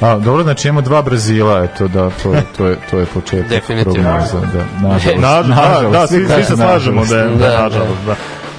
[0.00, 3.92] A, dobro, znači imamo dva Brazila, eto da, to, to, je, to je početak Definitivno.
[3.92, 4.40] prognoza.
[4.40, 8.14] Da, nažalost, Nažalost, da, da, svi, svi se slažemo da je da, Da, nažalost, da.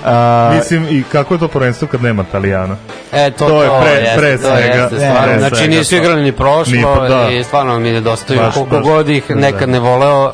[0.06, 2.76] A, Mislim, i kako je to prvenstvo kad nema Italijana?
[3.14, 4.58] E, to, To je pre- jeste, pre to svega.
[4.74, 5.22] jeste, Ne, stvarno.
[5.24, 7.30] pre znači svega nisu igrali ni prošlo Ni pa da.
[7.30, 8.40] i stvarno mi nedostaju.
[8.40, 8.84] Baš, Koliko baš.
[8.86, 9.36] god ih Da.
[9.36, 10.34] nekad ne voleo,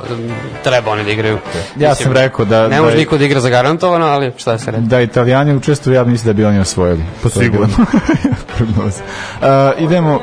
[0.63, 1.37] treba oni da igraju.
[1.75, 2.67] ja sam rekao da...
[2.67, 4.87] Ne može da, niko da igra zagarantovano, ali šta se redi.
[4.87, 7.03] da italijani učestvuju, ja mislim da bi oni osvojili.
[7.23, 7.67] Pa To je sigurno.
[8.57, 9.03] prognoza.
[9.41, 10.19] A, idemo,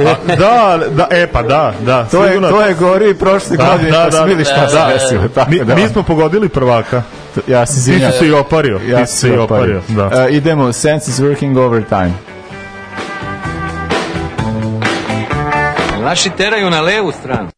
[0.00, 2.04] A, da, da, e pa da, da.
[2.04, 4.10] to je, to je gori i prošle Da, godine, da, pa da.
[4.10, 5.28] smo vidjeli šta Da, se da, desilo.
[5.28, 7.02] Tako Mi, da, mi smo pogodili prvaka.
[7.46, 8.12] Ja se Ti izvinjam.
[8.12, 8.80] si se i opario.
[8.88, 9.82] Ja ti si se i opario.
[9.88, 10.10] Da.
[10.12, 12.12] A, idemo, Sense is working overtime.
[16.02, 17.48] Naši teraju na levu stranu.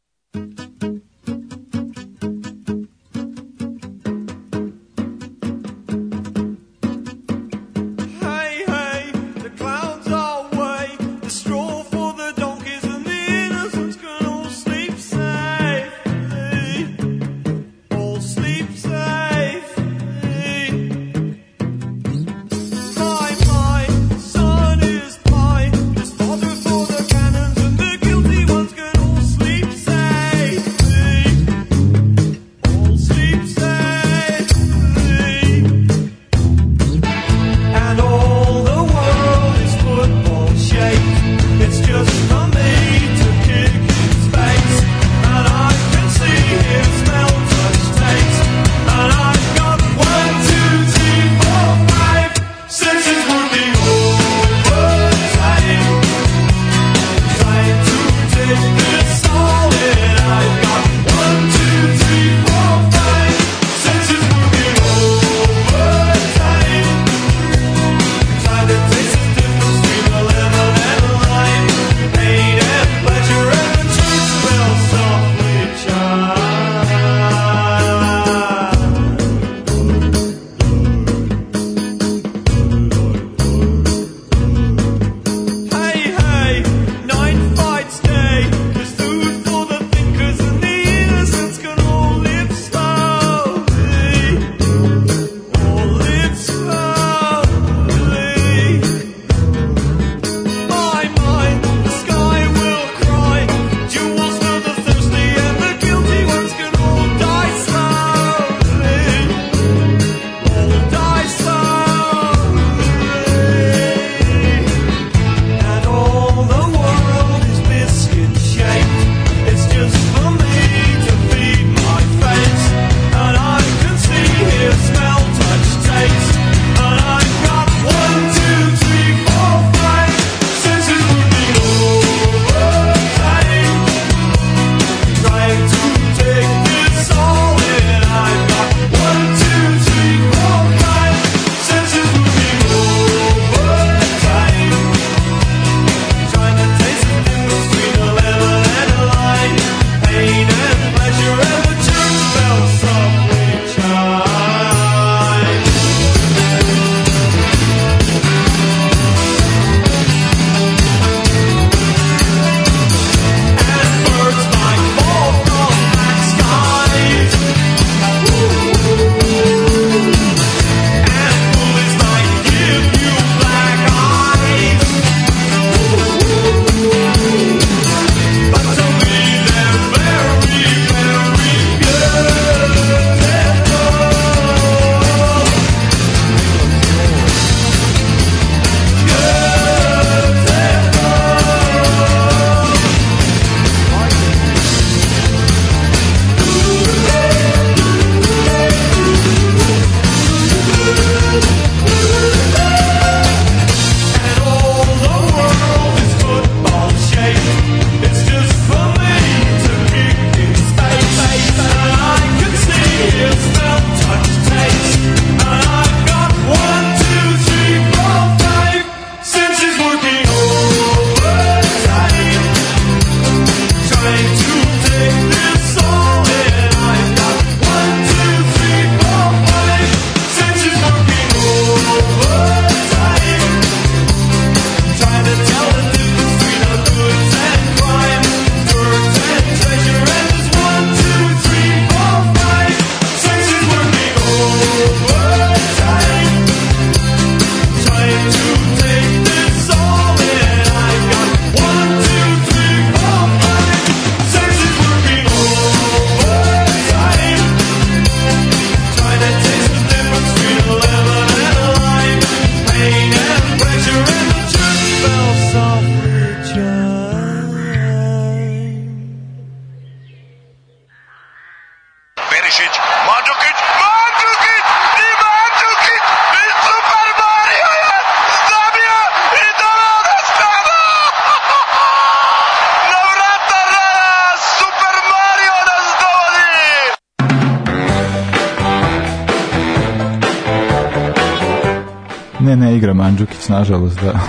[292.95, 294.13] Igra Mandžukić, nažalost, da.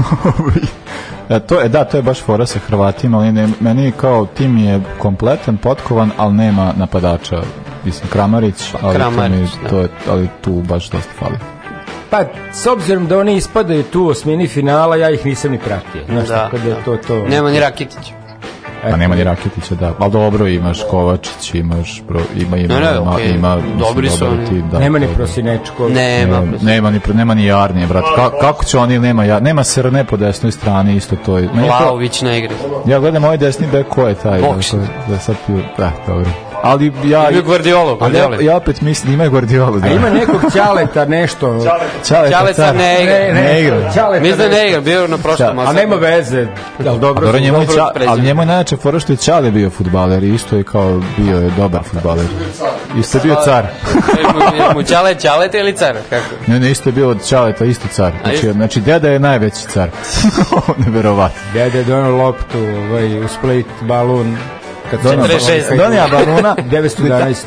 [1.29, 4.57] E, to je, da, to je baš fora sa Hrvatima, ali ne, meni kao tim
[4.57, 7.41] je kompletan, potkovan, ali nema napadača.
[7.85, 9.69] Mislim, Kramarić, ali, Kramarić, to, mi, da.
[9.69, 11.35] to je, ali tu baš dosta fali.
[12.09, 16.01] Pa, s obzirom da oni ispadaju tu u osmini finala, ja ih nisam ni pratio.
[16.09, 16.81] Znaš, Da, tako da je da.
[16.81, 17.25] to to.
[17.27, 18.13] Nema ni Rakitić.
[18.91, 19.93] Pa nema ni Raketića, da.
[19.99, 24.09] Ali dobro, imaš Kovačić, imaš, bro, ima, ima, Ne, ne, ima, okej, ima, mislim, dobri
[24.09, 24.45] su oni.
[24.45, 25.89] tim, da, Nema ni Prosinečko.
[25.89, 26.39] Nema.
[26.39, 28.07] Nema, nema ni nema ni Jarnije, brate.
[28.15, 32.35] Ka, kako će oni nema ja, nema Srne po desnoj strani isto to- Vlaović na
[32.35, 32.53] igri.
[32.85, 34.41] Ja gledam ovaj desni bek ko je taj.
[34.41, 34.73] Bokšić.
[34.73, 36.29] Da, da sad piju, da, dobro.
[36.63, 38.33] Ali ja Imaju Guardiolu, Ali Guardiolu.
[38.35, 39.87] ja, ja opet mislim ima Guardiolu, da.
[39.87, 41.65] A ima nekog ćaleta nešto.
[42.07, 43.33] Čale, Ćaleca ne igra.
[43.33, 43.91] Ne igra.
[43.93, 45.59] Ćaleta Mislim da ne igra, bio na prošlom.
[45.59, 46.47] A nema veze.
[46.83, 47.25] Jel dobro?
[47.25, 50.23] Dobro, njemu je dobro Ča- ali njemu je najjače fora što je Čale bio fudbaler
[50.23, 52.25] i isto je kao bio je dobar fudbaler.
[52.99, 53.65] Isto je bio car.
[54.73, 55.95] mu Ćale Ćaleta ili car?
[56.09, 56.23] Kako?
[56.47, 58.11] Ne, ne, isto je bio od Čaleta, isto car.
[58.23, 59.89] Znači, znači deda je najveći car.
[60.85, 61.41] Neverovatno.
[61.53, 64.37] Dede je donio loptu ovaj, u Split, balun.
[64.91, 65.77] Kad se- 46.
[65.77, 66.55] Donija baluna.
[66.71, 67.45] 911.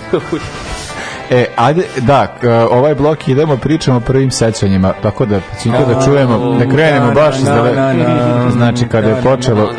[1.30, 2.34] E, ajde, da,
[2.70, 7.36] ovaj blok idemo, pričamo o prvim sećanjima, tako da, činko da čujemo, da krenemo baš
[7.36, 7.72] iz na, dale...
[7.72, 9.72] na, na, Znači, kada je počelo...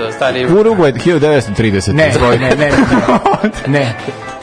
[0.49, 1.93] Uruguay 1930.
[1.93, 2.71] Ne, ne, ne, ne.
[3.67, 3.93] ne.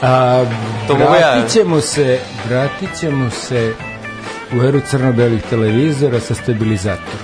[0.01, 0.43] A,
[0.87, 3.73] To vratit ćemo se, vratit ćemo se
[4.53, 7.19] u eru crno-belih televizora sa stabilizatorom.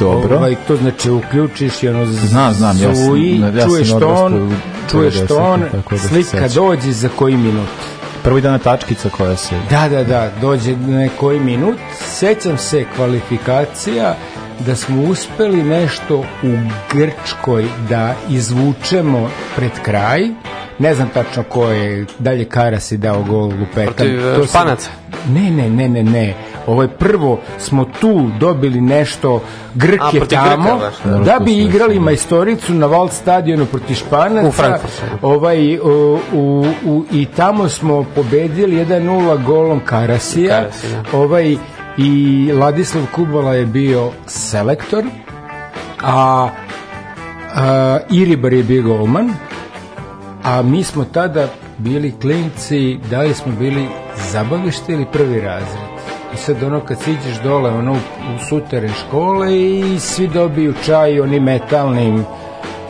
[0.00, 0.36] Dobro.
[0.36, 4.52] Ovaj, to znači uključiš i ono Znam, znam, ja sam- zuji, ja sam čuješ ton,
[4.90, 5.60] čuješ 90-ih, ton,
[5.90, 7.68] da slika dođe za koji minut.
[8.22, 9.54] Prvi dana tačkica koja se...
[9.70, 11.76] Da, da, da, dođe na koji minut.
[12.00, 14.16] Sećam se kvalifikacija
[14.66, 16.56] da smo uspeli nešto u
[16.94, 20.28] Grčkoj da izvučemo pred kraj.
[20.78, 23.94] Ne znam tačno ko je, dalje Karas je dao gol lupetan.
[23.94, 24.90] Protiv, e, Španaca?
[25.28, 26.34] Ne, ne, ne, ne, ne.
[26.68, 29.42] Ovo je prvo smo tu dobili nešto
[29.74, 31.18] Grk A, je tamo Grka da.
[31.18, 32.00] da bi igrali da.
[32.00, 34.48] majstoricu na Wald stadionu protiv Španaca.
[34.48, 34.96] U Frankfurtu.
[35.22, 40.60] Ovaj, u, u, u, I tamo smo pobedili 1-0 golom Karasija.
[40.60, 41.02] Karasija.
[41.12, 41.56] Ovaj,
[41.96, 45.04] I Ladislav Kubala je bio selektor,
[46.02, 46.48] a,
[47.54, 49.30] a Iribar je bio golman,
[50.44, 51.48] a mi smo tada
[51.78, 53.88] bili klinci, da li smo bili
[54.32, 55.87] zabavište ili prvi razred.
[56.38, 61.42] Sad ono kad siđeš dole ono u, u suteren škole i svi dobiju čaj onim
[61.42, 62.24] metalnim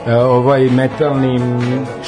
[0.06, 1.42] e, ovaj metalnim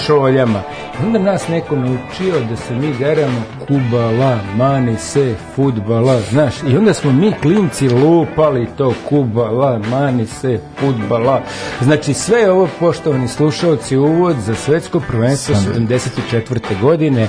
[0.07, 0.63] šoljama.
[1.07, 6.55] Onda nas neko naučio da se mi deramo kubala, mani se, futbala, znaš.
[6.69, 11.43] I onda smo mi klinci lupali to kubala, mani se, futbala.
[11.81, 16.81] Znači sve je ovo, poštovani slušalci, uvod za svetsko prvenstvo 74.
[16.81, 17.29] godine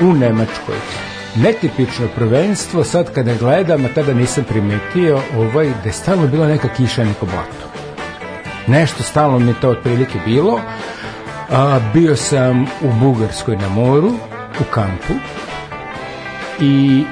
[0.00, 0.76] u Nemačkoj.
[1.36, 6.68] Netipično prvenstvo, sad kada gledam, a tada nisam primetio, ovaj, da je stalno bila neka
[6.68, 7.70] kiša, neko blato
[8.70, 10.60] nešto stalno mi to otprilike bilo.
[11.50, 14.12] A, bio sam u Bugarskoj na moru,
[14.60, 15.14] u kampu
[16.60, 17.04] i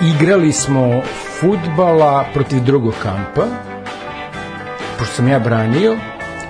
[0.00, 1.02] igrali smo
[1.40, 3.46] futbala protiv drugog kampa.
[4.98, 5.96] Pošto sam ja branio,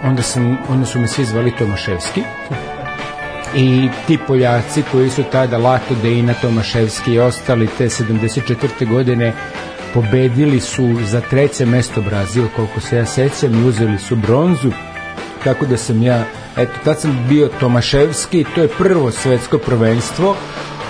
[0.04, 2.22] onda, sam, onda su me svi zvali Tomaševski
[3.56, 8.88] i ti Poljaci koji su tada Lato Dejna, Tomaševski i ostali te 74.
[8.88, 9.32] godine
[9.94, 14.70] pobedili su za treće mesto Brazil, koliko se ja sećam, i uzeli su bronzu,
[15.44, 16.24] tako da sam ja,
[16.56, 20.36] eto, tad sam bio Tomaševski, to je prvo svetsko prvenstvo,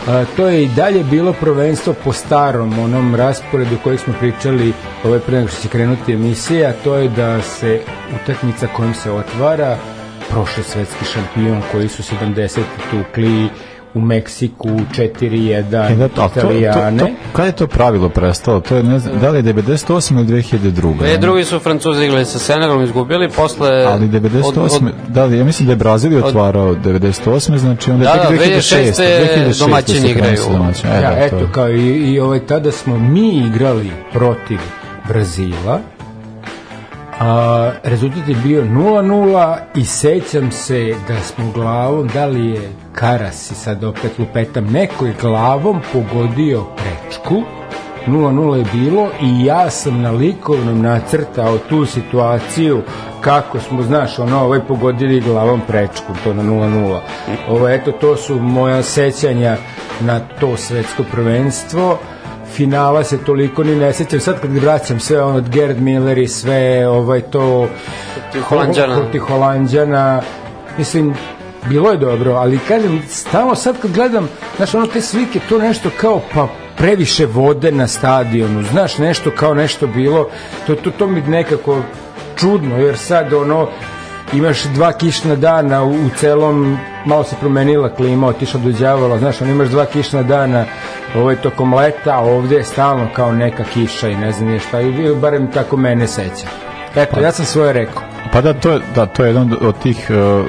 [0.08, 4.72] a, to je i dalje bilo prvenstvo po starom onom rasporedu kojeg smo pričali
[5.04, 7.80] ovaj pre nego što će krenuti emisija, to je da se
[8.22, 9.78] utakmica kojom se otvara
[10.32, 12.58] prošli svetski šampion koji su 70
[12.90, 13.48] tukli
[13.94, 15.62] u Meksiku 4-1 E,
[15.94, 16.98] da, to, to, Italijane.
[16.98, 18.60] to, kada je to pravilo prestalo?
[18.60, 21.14] To je, ne znam, da li je 98 ili 2002?
[21.14, 23.84] E, drugi su Francuzi igrali sa Senegalom, izgubili, posle...
[23.84, 28.04] Ali 98, od- od- da li, ja mislim da je Brazil otvarao 98, znači onda
[28.04, 28.92] Da, tek da, 2006.
[29.46, 30.36] 2006 domaćini igraju.
[30.52, 31.48] domaćini, E, ja, da, eto, to.
[31.48, 34.58] kao i, i ovaj, tada smo mi igrali protiv
[35.08, 35.80] Brazila,
[37.24, 43.50] a rezultat je bio 0-0 i sećam se da smo glavom, da li je Karas
[43.50, 47.42] i sad opet lupetam, neko je glavom pogodio prečku,
[48.06, 52.82] 0-0 je bilo i ja sam na likovnom nacrtao tu situaciju
[53.20, 57.00] kako smo, znaš, ono, ovaj pogodili glavom prečku, to na 0-0.
[57.48, 59.56] Ovo, eto, to su moja sećanja
[60.00, 61.98] na to svetsko prvenstvo
[62.52, 64.20] finala se toliko ni ne sećam.
[64.20, 67.68] Sad kad vraćam sve ono od Gerd Miller i sve ovaj to
[68.32, 68.42] Protiv
[68.94, 70.22] protiv Holanđana
[70.78, 71.14] mislim
[71.68, 75.90] bilo je dobro, ali kažem, stalno sad kad gledam, znaš, ono te slike, to nešto
[76.00, 80.28] kao, pa previše vode na stadionu, znaš, nešto kao nešto bilo,
[80.66, 81.82] to, to, to mi nekako
[82.36, 83.68] čudno, jer sad ono,
[84.32, 89.50] imaš dva kišna dana u celom, malo se promenila klima, otišla do đavola, znaš, ono
[89.50, 90.64] imaš dva kišna dana
[91.16, 94.80] ovaj, tokom leta, a ovde je stalno kao neka kiša i ne znam nije šta,
[94.80, 96.46] i barem tako mene seća.
[96.96, 98.02] Eto, ja sam svoje rekao.
[98.32, 100.46] Pa da, to je, da, to je jedan od tih uh,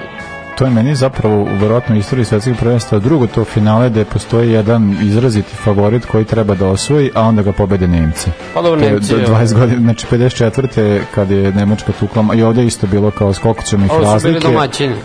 [0.58, 4.95] to je meni zapravo u verovatnoj istoriji svetskih prvenstva drugo to finale gde postoji jedan
[5.01, 8.30] izraziti favorit koji treba da osvoji, a onda ga pobede Nemci.
[8.54, 9.28] Pa dobro, je Nemci, do- evo.
[9.38, 10.99] 20 godina, znači 54.
[11.16, 14.12] kad je Nemačka tukla, i ovde je isto bilo kao skoliko ćemo ih Ovo su
[14.12, 14.39] razlike.
[14.39, 14.95] bili domaćini.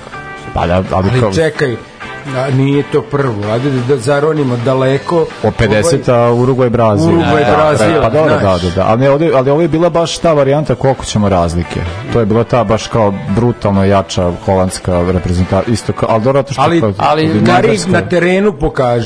[0.55, 1.77] Pa da, ali, kao, Ali čekaj,
[2.37, 5.27] a, nije to prvo, ajde da, da zaronimo daleko.
[5.43, 7.09] o 50 a Urugvaj Brazil.
[7.09, 8.87] Urugvaj, Da, Brazil, Pa dobro, da, da, da.
[8.87, 11.81] Ali, ovde, ali ovo je bila baš ta varijanta koliko ćemo razlike.
[12.13, 15.73] To je bila ta baš kao brutalno jača holandska reprezentacija.
[15.73, 18.55] Isto kao, ali dobro, to što Ali, kao, ali Gari na terenu.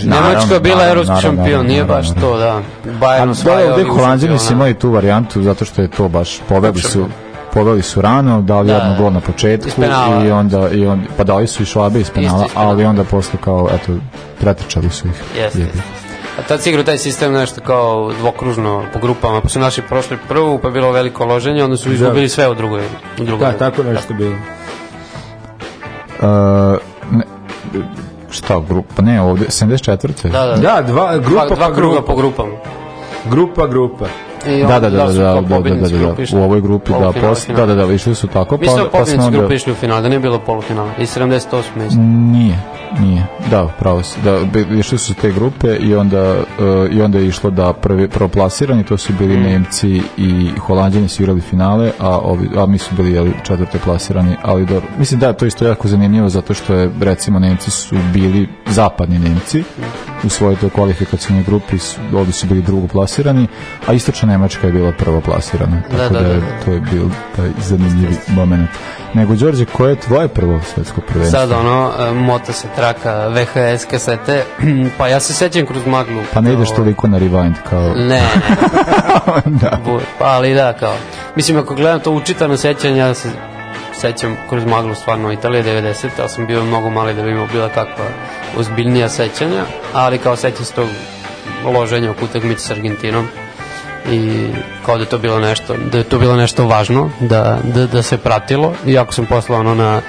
[0.04, 2.60] Naravno, Nemačka je bila evropski šampion, nije baš to, da.
[3.00, 7.06] Bayern da, ovde Holandjani su imali tu varijantu zato što je to baš poveli su
[7.52, 8.98] poveli su rano, dali Da, jednu da.
[8.98, 10.24] gol na početku Iz penala.
[10.24, 13.68] i onda i on pa dali su i švabe iz penala, ali onda posle kao
[13.72, 13.92] eto
[14.40, 15.22] pretrčali su ih.
[15.36, 15.78] Jeste, jeste.
[16.38, 20.58] A tad igra taj sistem nešto kao dvokružno po grupama, pa su naši prošli prvu,
[20.58, 22.82] pa je bilo veliko loženje, onda su izgubili sve u drugoj.
[23.20, 23.46] U drugoj.
[23.46, 24.34] Da, tako nešto bilo.
[26.20, 26.78] Uh,
[27.10, 27.24] ne,
[28.30, 29.02] šta grupa?
[29.02, 30.30] Ne, ovde 74.
[30.30, 30.56] Da, da.
[30.56, 32.06] Da, dva, grupa dva, dva pa kruga grupa.
[32.06, 32.52] po grupama.
[33.30, 34.06] Grupa, grupa.
[34.46, 37.12] I Da, da, da, da, da, da, da, da, da, išli u ovoj grupi, da,
[37.28, 39.38] posle, da, da, da, išli su tako, Mislim da pa, pa smo onda...
[39.38, 40.90] grupe išli u final, da nije bilo polufinala.
[40.98, 41.62] I 78.
[41.76, 42.32] mislim.
[42.32, 42.58] Nije,
[43.00, 43.26] nije.
[43.50, 44.20] Da, pravo si.
[44.20, 44.38] Da,
[44.78, 48.96] išli su te grupe i onda, uh, i onda je išlo da prvi proplasirani, to
[48.96, 49.42] su bili Mm.
[49.42, 54.36] Nemci i Holandjani su igrali finale, a, ovi, a mi su bili jeli, četvrte plasirani,
[54.42, 54.88] ali dobro.
[54.98, 59.64] Mislim da to isto jako zanimljivo zato što je, recimo, Nemci su bili zapadni Nemci
[60.24, 63.46] u svojoj toj kvalifikacijnoj grupi, su, ovdje su bili drugo plasirani,
[63.86, 65.82] a istočna Nemačka je bila prvo plasirana.
[65.90, 66.64] Da, Tako da, da, da, da.
[66.64, 67.02] to je bio
[67.36, 68.70] taj zanimljivi moment.
[69.14, 71.38] Nego, Đorđe, koje je tvoje prvo svetsko prvenstvo?
[71.38, 74.44] Sad ono, e, mota se traka VHS kasete,
[74.98, 76.22] pa ja se sećam kroz maglu.
[76.34, 77.94] Pa ne ideš toliko na rewind kao...
[77.94, 78.22] Ne,
[79.44, 79.70] ne.
[79.86, 80.94] Bu- Pa ali da, kao.
[81.36, 83.28] Mislim, ako gledam to učitano sećanje, ja se
[83.94, 87.68] sećam kroz maglu stvarno Italije 90, ali sam bio mnogo mali da bi imao bila
[87.68, 88.04] kakva
[88.58, 89.64] ozbiljnija sećanja,
[89.94, 90.88] ali kao sećam se tog
[91.64, 93.26] loženja oko utakmice s Argentinom
[94.10, 94.48] i
[94.86, 98.02] kao da je to bilo nešto da je to bilo nešto važno da, da, da
[98.02, 98.74] se pratilo.
[98.86, 100.00] Iako sam poslao ono na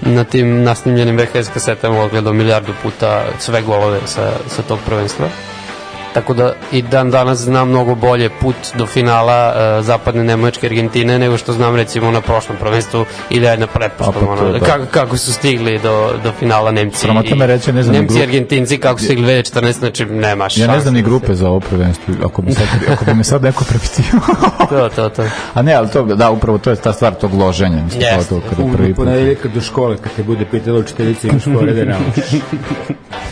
[0.00, 5.28] na tim nasnimljenim VHS kasetama ogledao milijardu puta sve golove sa, sa tog prvenstva
[6.16, 11.18] tako da i dan danas znam mnogo bolje put do finala uh, zapadne Nemačke Argentine
[11.18, 14.58] nego što znam recimo na prošlom prvenstvu ili ajde na ono, da.
[14.60, 18.22] kako, kako su stigli do, do finala Nemci i- me reći, ne znam, Nemci i
[18.22, 21.60] Argentinci kako su stigli 2014 znači nema Ja ne znam ni da grupe za ovo
[21.60, 24.04] prvenstvo, ako bi, sad, ako bi me sad neko prepitio.
[24.70, 25.24] to, to, to.
[25.54, 27.84] A ne, ali to, da, upravo to je ta stvar tog loženja.
[27.84, 29.04] Mislim, kao to kada U prvi put.
[29.04, 31.98] ponedeljka do škole, kad te bude pitala učiteljica, imaš da.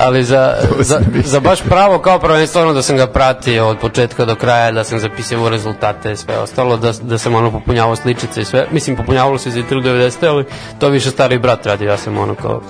[0.00, 4.24] ali za, za, za baš pravo kao prvenstvo ono da sam ga pratio od početka
[4.24, 8.40] do kraja, da sam zapisivao rezultate i sve ostalo, da, da sam ono popunjavao sličice
[8.40, 8.66] i sve.
[8.70, 10.26] Mislim, popunjavalo se za Italu 90.
[10.26, 10.44] ali
[10.78, 12.60] to više stari brat radio, ja sam ono kao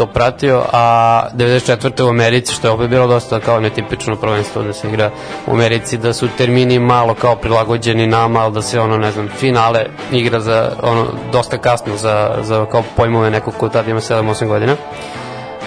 [0.00, 2.02] to pratio, a 94.
[2.02, 5.10] u Americi, što je opet bilo dosta kao netipično prvenstvo da se igra
[5.46, 9.28] u Americi, da su termini malo kao prilagođeni nama, ali da se ono, ne znam,
[9.28, 14.46] finale igra za, ono, dosta kasno za, za kao pojmove nekog ko tad ima 7-8
[14.46, 14.72] godina.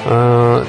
[0.06, 0.64] Uh,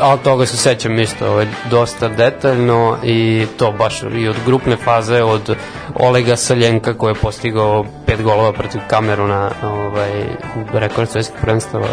[0.00, 5.22] ali toga se sećam isto ovaj, dosta detaljno i to baš i od grupne faze
[5.22, 5.56] od
[5.94, 10.10] Olega Saljenka koji je postigao pet golova protiv Kameruna ovaj,
[10.72, 11.86] rekord svetskih prvenstava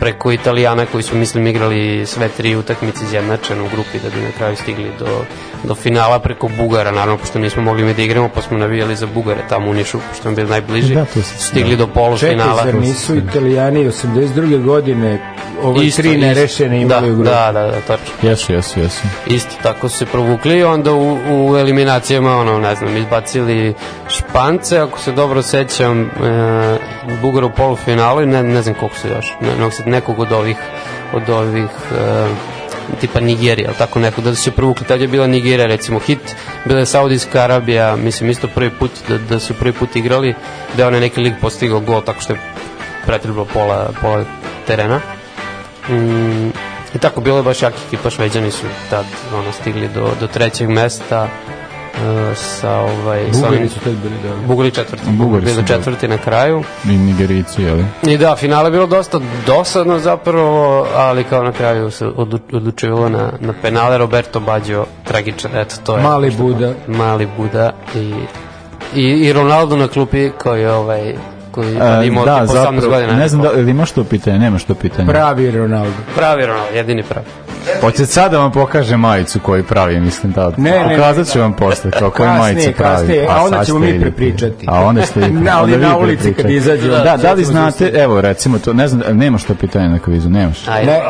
[0.00, 4.30] preko Italijana koji su mislim igrali sve tri utakmice izjednačene u grupi da bi na
[4.38, 5.24] kraju stigli do,
[5.64, 9.06] do finala preko Bugara naravno pošto nismo mogli mi da igramo pa smo navijali za
[9.06, 12.64] Bugare tamo u Nišu pošto nam bili najbliži Da, to se- stigli do Čekaj, polufinala
[12.64, 14.64] zar nisu italijani 82.
[14.64, 17.30] godine ove Isto, tri nerešene imali da, u grupi?
[17.30, 18.12] Da, da, da, točno.
[18.22, 19.02] Jesu, jesu, jesu.
[19.26, 23.74] Isto tako su se provukli i onda u, u eliminacijama, ono, ne znam, izbacili
[24.08, 26.08] Špance, ako se dobro sećam, e,
[27.22, 30.56] Bugar u polufinalu i ne, ne znam koliko su još, ne, ne, nekog od ovih,
[31.12, 32.26] od ovih e,
[33.00, 36.36] tipa Nigerija, ali tako nekog, da su se provukli, tad je bila Nigerija, recimo, hit,
[36.64, 40.34] bila je Saudijska Arabija, mislim, isto prvi put, da, da su prvi put igrali,
[40.76, 42.38] da je onaj neki lig postigao gol, tako što je
[43.06, 44.24] pretrebalo pola, pola
[44.66, 45.00] terena.
[45.88, 50.26] Mm, I tako bilo je baš jaki ekipa, Šveđani su tad ono, stigli do, do
[50.26, 51.28] trećeg mesta.
[52.34, 54.46] sa ovaj sa Bugari onim- su tad bili dobri.
[54.46, 55.04] Bugari četvrti.
[55.08, 56.62] Bugari bili su četvrti na kraju.
[56.84, 57.78] I Nigerici, jel?
[58.04, 63.08] I da, finale je bilo dosta dosadno zapravo, ali kao na kraju se odlu- odlučivalo
[63.08, 66.02] na, na penale Roberto Baggio, tragičan, eto to je.
[66.02, 66.72] Mali Buda.
[66.86, 68.12] Mali Buda i,
[68.94, 71.14] i, i Ronaldo na klupi koji je ovaj
[71.50, 73.12] koji E, imao da, tipa 18 zapravo, godina.
[73.12, 75.08] ne znam da, ili ima što pitanje, nema što pitanje.
[75.08, 75.92] Pravi Ronaldo.
[76.16, 77.26] Pravi Ronaldo, jedini pravi.
[77.80, 80.52] Hoće sad da vam pokaže majicu koju pravi, mislim da.
[80.56, 82.96] Ne, ne, Pokazat ću vam posle kao koju majicu pravi.
[82.96, 84.66] kasnije, a Pa onda ćemo mi prepričati.
[84.68, 86.94] A onda ste Na- onda na ulici kad izađemo.
[86.94, 90.68] Da, da li znate, evo recimo to, ne znam, nema što pitanje na kvizu, nemaš.
[90.68, 91.00] Ajde.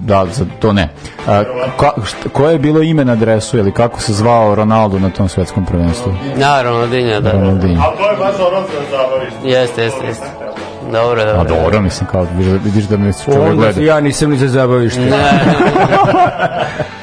[0.00, 0.88] Da, za to ne.
[1.28, 1.42] A,
[1.76, 5.28] ko, šta, koje je bilo ime na dresu ili kako se zvao Ronaldo na tom
[5.28, 6.14] svetskom prvenstvu?
[6.38, 7.32] Da, Ronaldinho, da.
[7.32, 7.82] Ronaldinho.
[7.82, 9.48] Ali to je baš ono za zabavište.
[9.48, 10.26] Jeste, jeste, jeste.
[10.82, 11.40] Dobro, dobro.
[11.40, 12.26] A dobro, mislim, kao
[12.64, 13.80] vidiš- da me čovjek Onda gleda.
[13.82, 15.00] ja nisam ni za zabavište.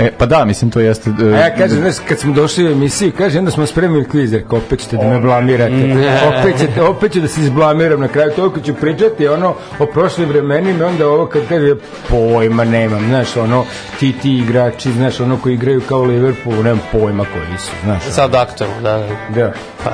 [0.00, 1.10] E, pa da, mislim, to jeste...
[1.22, 4.32] e, A ja kažem, znaš, kad smo došli u emisiji, kaže, onda smo spremili kviz,
[4.32, 5.72] rekao, opet ćete da me blamirate.
[5.72, 6.20] Ne.
[6.28, 10.28] Opet, ćete, opet ću da se izblamiram na kraju, toliko ću pričati ono o prošlim
[10.28, 11.74] vremenima, onda ovo kad kaže,
[12.08, 13.64] pojma nemam, znaš, ono,
[14.00, 18.02] ti, ti igrači, znaš, ono koji igraju kao Liverpool, nemam pojma koji su, znaš.
[18.02, 19.06] Sad aktualno, da, da.
[19.34, 19.52] Da.
[19.84, 19.90] Pa.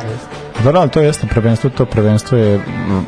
[0.65, 2.61] Da, da, to jeste prvenstvo, to prvenstvo je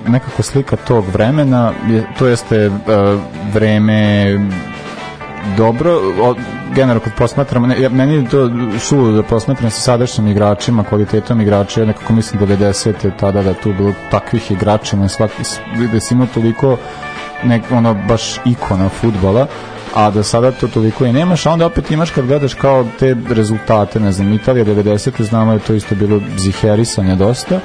[0.07, 2.75] nekako slika tog vremena, je, to jeste uh,
[3.55, 4.33] vreme
[5.57, 5.99] dobro,
[6.75, 11.81] generalno kad posmatramo, ne, meni je to suludo da posmatram sa sadašnjim igračima, kvalitetom igrača,
[11.81, 13.11] ja nekako mislim 90.
[13.17, 15.59] tada da tu bilo takvih igrača, na svaki, s-
[15.93, 16.77] da si imao toliko
[17.45, 19.47] nek, ono, baš ikona futbala,
[19.95, 23.17] a da sada to toliko i nemaš, a onda opet imaš kad gledaš kao te
[23.31, 25.23] rezultate, ne znam, Italija 90.
[25.23, 27.61] znamo je to isto bilo ziherisanje dosta,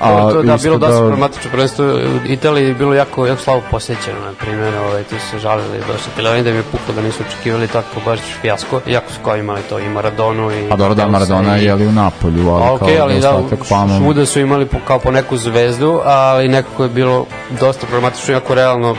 [0.00, 4.20] A, to da isto bilo dosta problematično prvenstvo u Italiji bilo jako jako slabo posećeno
[4.20, 7.22] na primjer ovaj tu su se žalili dosta televizija da im je puklo da nisu
[7.22, 11.08] očekivali tako baš fijasko iako su kao imali to i Maradonu i Pa dobro da
[11.08, 13.98] Maradona i- je li u Napolju, ali A, okej, kao ali da, ostatak fama.
[13.98, 18.54] svuda su imali po, kao po neku zvezdu, ali nekako je bilo dosta problematično, iako
[18.54, 18.96] realno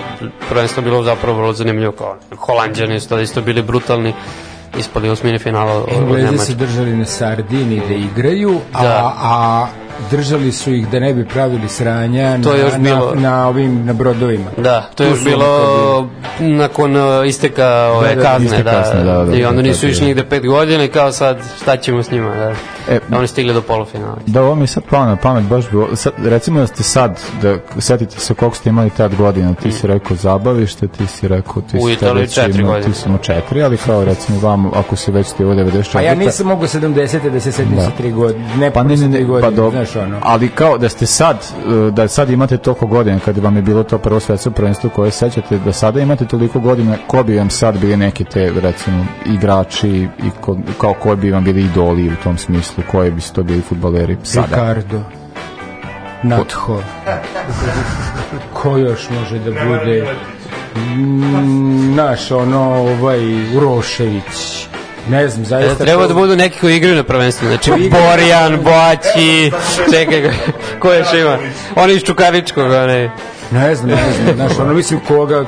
[0.49, 4.13] prvenstvo bilo zapravo vrlo zanimljivo, kao Holandjani su tada isto bili brutalni,
[4.77, 9.13] ispali u osmini finala Englezi se držali na Sardini da igraju, a, Da.
[9.17, 9.67] a
[10.11, 13.47] držali su ih da ne bi pravili sranja To je na, još bilo- na, na
[13.47, 14.51] ovim na brodovima.
[14.57, 16.07] Da, to je još bilo
[16.39, 19.67] nakon uh, isteka ove Da, da, kazne, isteka da, kazne, da, da, i onda da,
[19.67, 20.07] nisu da, išli da.
[20.07, 22.53] nigde pet godina i kao sad šta ćemo s njima, da,
[22.89, 24.17] E, da oni stigli do polufinala.
[24.25, 27.19] Da, ovo mi je sad pao na pamet, baš bi, sad, recimo da ste sad,
[27.41, 31.61] da setite se koliko ste imali tad godina, ti si rekao zabavište, ti si rekao,
[31.61, 32.85] ti U si Italiji već četiri godine.
[32.85, 35.97] Ti si imao četiri, ali kao recimo vam, ako si već ti ovo 94.
[35.97, 37.29] A ja nisam mogao 70.
[37.29, 37.81] da se setim Da.
[37.81, 40.19] sa tri godine, ne Pa ne, ne, ne, pa dobro, znaš ono.
[40.23, 43.83] ali kao da ste sad, uh, da sad imate toliko godina, kada vam je bilo
[43.83, 47.49] to prvo svetsko prvenstvo koje se sećate, da sada imate toliko godina, ko bi vam
[47.49, 52.15] sad bili neki te, recimo, igrači i ko, kao koji bi vam bili idoli u
[52.23, 54.47] tom smislu, koji bi to bili futbaleri sada?
[54.47, 55.01] Ricardo,
[56.23, 56.81] Natho,
[58.53, 60.05] ko još može da bude,
[60.77, 64.67] Mm, naš, ono, ovaj, Urošević,
[65.09, 65.75] ne znam, E, zaista...
[65.77, 67.71] treba to- da budu neki koji igraju na prvenstvu, znači.
[67.71, 69.51] Borjan, Boaći,
[69.91, 70.31] čekaj,
[70.79, 71.37] ko još ima?
[71.75, 73.09] Oni iz Čukaričkog, onaj.
[73.51, 75.45] Ne znam, ne znam, znaš, ono, mislim, koga,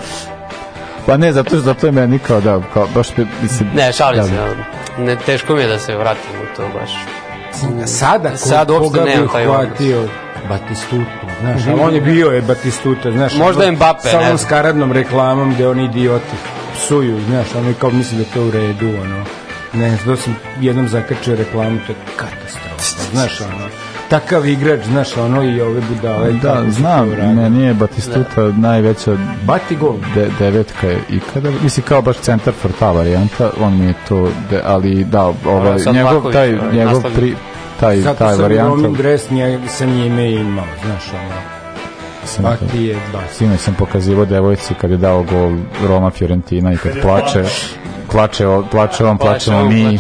[1.06, 3.08] Pa ne, zato, zato je meni kao da, kao, baš,
[3.42, 4.34] mislim, Ne, šalim da, se,
[4.98, 6.92] ne, teško mi je da se vratim u to baš.
[7.88, 10.10] sada, ko, Sad uopšte koga bi nemam taj odnos.
[10.50, 11.04] Batistutu,
[11.42, 13.34] znaš, ali on je bio je Batistuta, znaš.
[13.36, 14.38] Možda ono, Mbappe, Sa ne onom znam.
[14.40, 16.26] skaradnom reklamom gde oni idioti
[16.76, 19.24] psuju, znaš, ono kao misli da je to u redu, ono.
[19.74, 23.70] Ne znam, da sam jednom zakačio reklamu, to je katastrofa, znaš, ono.
[24.10, 26.32] Takav igrač, znaš, ono, i ove budale.
[26.32, 27.36] Da, znam, to radili.
[27.36, 29.96] meni je Batistuta najveća Bati gol.
[30.16, 34.28] de, devetka je ikada, mislim kao baš centar for ta varijanta, on mi je to,
[34.50, 37.36] de, ali da, ovaj, njegov, Vlahović, taj, ovaj, njegov pri,
[37.80, 38.70] taj, Zato taj sam varijanta.
[38.70, 41.60] Romin dres nje, sa njime imao, znaš, ono.
[42.26, 43.36] sam Bati je Bati.
[43.36, 45.52] Sinoć sam pokazivao devojci kad je dao gol
[45.88, 47.44] Roma Fiorentina i kad plače,
[48.12, 50.00] plače, o- plače on, plačemo mi.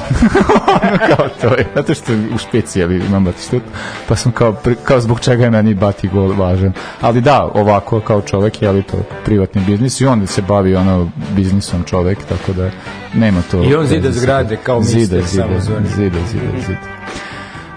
[1.16, 3.64] kao to je, zato što u špici ali imam Batistut,
[4.08, 6.74] pa sam kao, kao zbog čega je meni Bati gol važan.
[7.02, 11.10] Ali da, ovako kao čovek je ali to privatni biznis i on se bavi ono
[11.36, 12.70] biznisom čovek, tako da
[13.14, 13.64] nema to.
[13.64, 15.88] I on zida zgrade kao zida, mister zida, samozvani.
[15.88, 16.80] zida, zida, zida.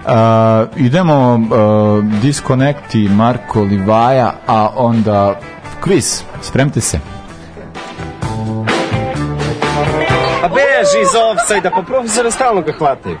[0.05, 0.11] Uh,
[0.77, 5.39] idemo uh, diskonekti Marko Livaja, a onda
[5.81, 6.21] kviz.
[6.41, 7.12] Spremite se.
[11.03, 13.17] Beži iz offside-a, pa profesora stalno ga hvataju.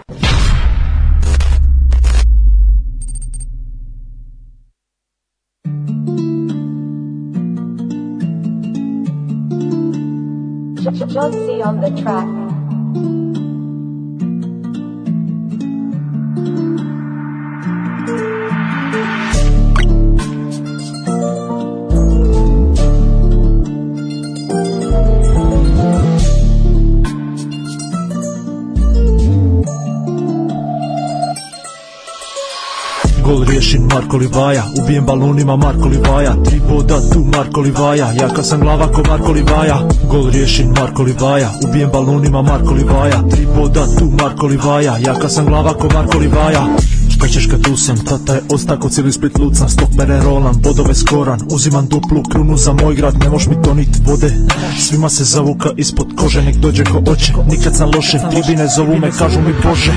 [11.13, 12.42] Josie on the track.
[33.93, 36.35] Marko Livaja Ubijem balonima Marko Livaja.
[36.43, 39.77] Tri boda tu Marko Livaja Jaka sam glava ko Marko Livaja.
[40.09, 43.21] Gol riješim Marko Livaja Ubijem balonima Marko Livaja.
[43.31, 46.61] Tri boda tu Marko Livaja Jaka sam glava ko Marko Livaja
[47.27, 47.71] Ćeš kad tu
[48.09, 49.69] tata je ostako cijeli split lucan.
[49.69, 51.39] Stok bere rolan, bodove skoran.
[51.51, 54.33] Uzimam duplu krunu za moj grad Ne moš mi tonit vode.
[54.79, 59.11] Svima se zavuka ispod kože Nek dođe ko oće, nikad sam loše Tribine zovu me,
[59.11, 59.91] kažu mi Bože.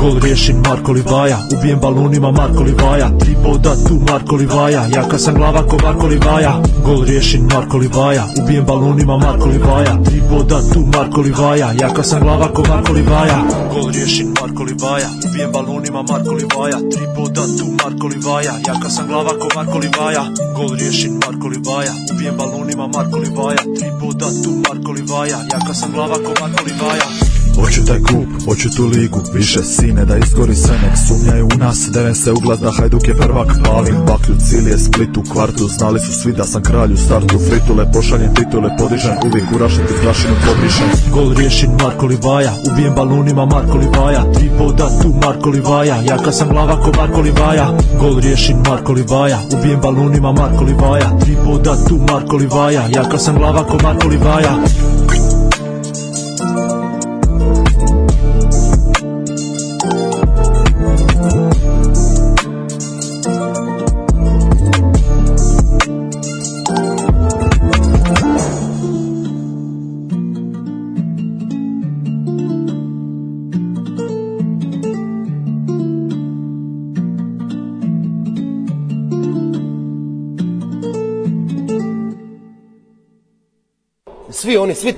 [0.00, 3.18] Gol riješim Marko Livaja Ubijem balunima Marko Livaja.
[3.18, 6.62] Tri boda tu Marko Livaja Jaka sam glava ko Marko Livaja.
[6.84, 10.02] Gol riješim Marko Livaja Ubijem balunima Marko Livaja.
[10.04, 13.44] Tri boda tu Marko Livaja Jaka sam glava ko Marko Livaja.
[13.74, 19.06] Gol riješim Marko Livaja Ubijem balunima Marko Livaja Tri boda tu Marko Livaja Jaka sam
[19.06, 20.24] glava ko Marko Livaja
[20.56, 25.92] Gol riješim Marko Livaja Ubijem balunima Marko Livaja Tri boda tu Marko Livaja Jaka sam
[25.92, 30.74] glava ko Marko Livaja Hoću taj klub, hoću tu ligu, više sine da iskori sve
[30.82, 31.88] nek sumnjaju u nas.
[31.92, 35.68] Dene se uglas da Hajduk je prvak, palim baklju, cilj je split u kvartu.
[35.68, 39.14] Znali su svi da sam kralj u startu, fritule pošaljem, titule podižem.
[39.26, 42.52] Uvijek u rašnici zgrašinu podrišem Gol riješim Marko Livaja.
[42.72, 44.32] Ubijem balunima Marko Livaja.
[44.34, 45.96] Tri boda tu Marko Livaja.
[46.08, 47.66] Jaka sam glava ko Marko Livaja.
[48.00, 49.38] Gol riješim Marko Livaja.
[49.58, 51.18] Ubijem balunima Marko Livaja.
[51.20, 52.82] Tri boda tu Marko Livaja.
[52.94, 54.52] Jaka sam glava ko Marko Livaja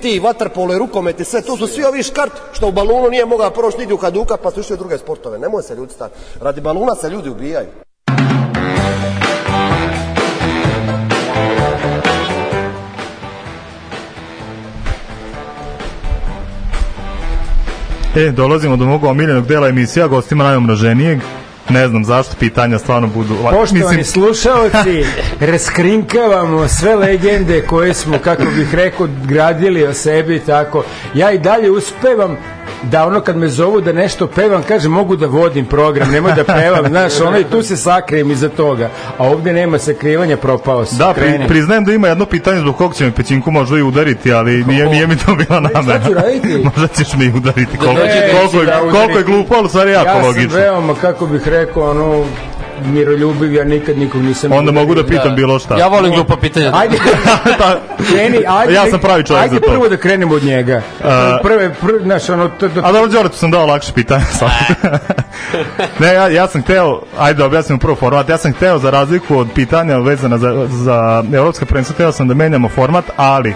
[0.05, 3.25] ti vaterpolo i rukomet i sve, to su svi ovi škart što u balunu nije
[3.27, 5.39] mogao proći nigdje u kaduka pa su išli u druge sportove.
[5.39, 6.15] Nemoj se ljudi stati.
[6.41, 7.67] Radi baluna se ljudi ubijaju.
[18.17, 21.19] E, dolazimo do mog omiljenog dela emisija, gostima najomraženijeg.
[21.69, 23.35] Ne znam zašto pitanja stvarno budu...
[23.51, 25.05] Poštovani Mislim- slušalci,
[25.51, 30.85] raskrinkavamo sve legende koje smo, kako bih rekao, gradili o sebi tako.
[31.15, 32.37] Ja i dalje uspevam
[32.83, 36.45] da ono kad me zovu da nešto pevam, kaže mogu da vodim program, nemoj da
[36.45, 38.91] pevam, znaš, ono i tu se sakrijem iza toga.
[39.19, 40.97] A ovde nema sakrivanja, propao se.
[40.97, 44.33] Da, pri, priznajem da ima jedno pitanje zbog kog će me pećinku možda i udariti,
[44.33, 46.01] ali nije, nije mi to bila namera.
[46.01, 46.65] šta ću raditi?
[46.77, 47.77] možda ćeš me i udariti.
[47.79, 50.51] Koliko, Neće koliko, je, da koliko je glupo, ali stvari jako ja logično.
[50.51, 52.25] sam veoma, kako bih rekao, ono,
[52.87, 54.53] miroljubiv, ja nikad nikog nisam...
[54.53, 55.79] Onda mogu da pitam bilo šta.
[55.79, 56.71] Ja volim glupa pitanja.
[56.75, 56.97] Ajde,
[58.11, 58.73] kreni, ajde.
[58.75, 59.71] Ja sam pravi čovjek ajde za to.
[59.71, 60.83] prvo da krenemo od njega.
[61.05, 64.25] A- Prve, prve, znaš, ono, to, to, A dobro, Đorđe, sam dao lakše pitanje
[66.01, 69.39] ne, ja, ja sam hteo, ajde da objasnimo prvo format, ja sam hteo za razliku
[69.39, 73.55] od pitanja vezana za, za evropske prvenstvo, hteo sam da menjamo format, ali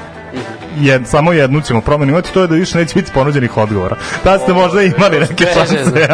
[0.76, 3.97] jed, samo jednu ćemo promenu imati, to je da više neće biti ponuđenih odgovora.
[4.24, 6.09] Tad ste možda imali neke šanse.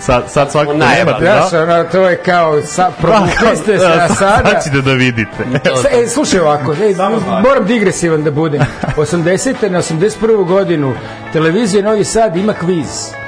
[0.00, 1.46] sad, sad svakako nemate, da?
[1.48, 4.50] Znaš, ono, to je kao, sa, provukli ste se, a sada...
[4.50, 5.44] Sad ćete da vidite.
[5.82, 6.94] Sa- E, slušaj ovako, e,
[7.42, 8.62] moram digresivan da budem.
[8.96, 9.70] 80.
[9.70, 10.44] na 81.
[10.46, 10.94] godinu
[11.32, 12.86] televizija Novi Sad ima kviz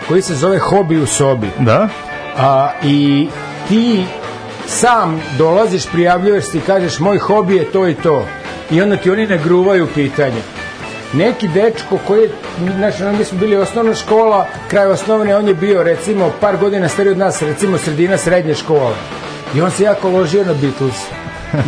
[0.09, 1.51] koji se zove Hobi u sobi.
[1.59, 1.89] Da?
[2.39, 3.29] A, I
[3.69, 4.05] ti
[4.67, 8.27] sam dolaziš, prijavljuješ se i kažeš moj hobi je to i to.
[8.71, 10.43] I onda ti oni nagruvaju pitanje.
[11.13, 12.31] Neki dečko koji je,
[13.07, 17.13] ono, mi smo bili osnovna škola, kraj osnovne, on je bio recimo par godina stariji
[17.13, 18.95] od nas, recimo sredina srednje škole.
[19.55, 21.07] I on se jako ložio na Beatles.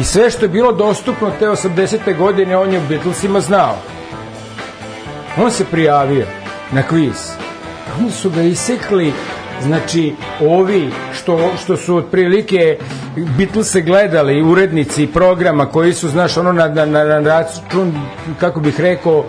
[0.01, 2.17] I sve što je bilo dostupno te 80.
[2.19, 3.77] godine, on je u Beatlesima znao.
[5.39, 6.27] On se prijavio
[6.73, 7.31] na kviz.
[8.01, 9.13] Oni su ga isekli
[9.63, 12.79] znači ovi što, što su otprilike
[13.17, 17.93] Beatlese gledali urednici programa koji su znaš ono na, na, na, račun
[18.41, 19.25] kako bih rekao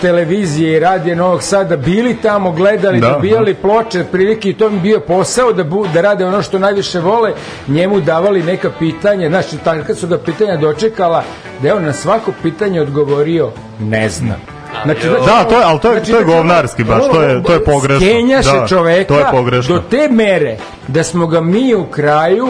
[0.00, 3.10] televizije i radije Novog Sada bili tamo, gledali, Da.
[3.10, 7.00] dobijali ploče, prilike i to im bio posao da, bu, da rade ono što najviše
[7.00, 7.32] vole,
[7.68, 11.24] njemu davali neka pitanja, znači tako kad su ga pitanja dočekala,
[11.62, 13.50] da je on na svako pitanje odgovorio
[13.80, 14.59] ne znam.
[14.84, 17.64] Znači, Da, to je- ali to je- to je govnarski baš, to je- to je
[17.64, 18.06] pogrešno.
[18.06, 19.74] Skenjaše Da, čoveka to je pogrešno.
[19.74, 20.56] do te mere
[20.88, 22.48] da smo ga mi u kraju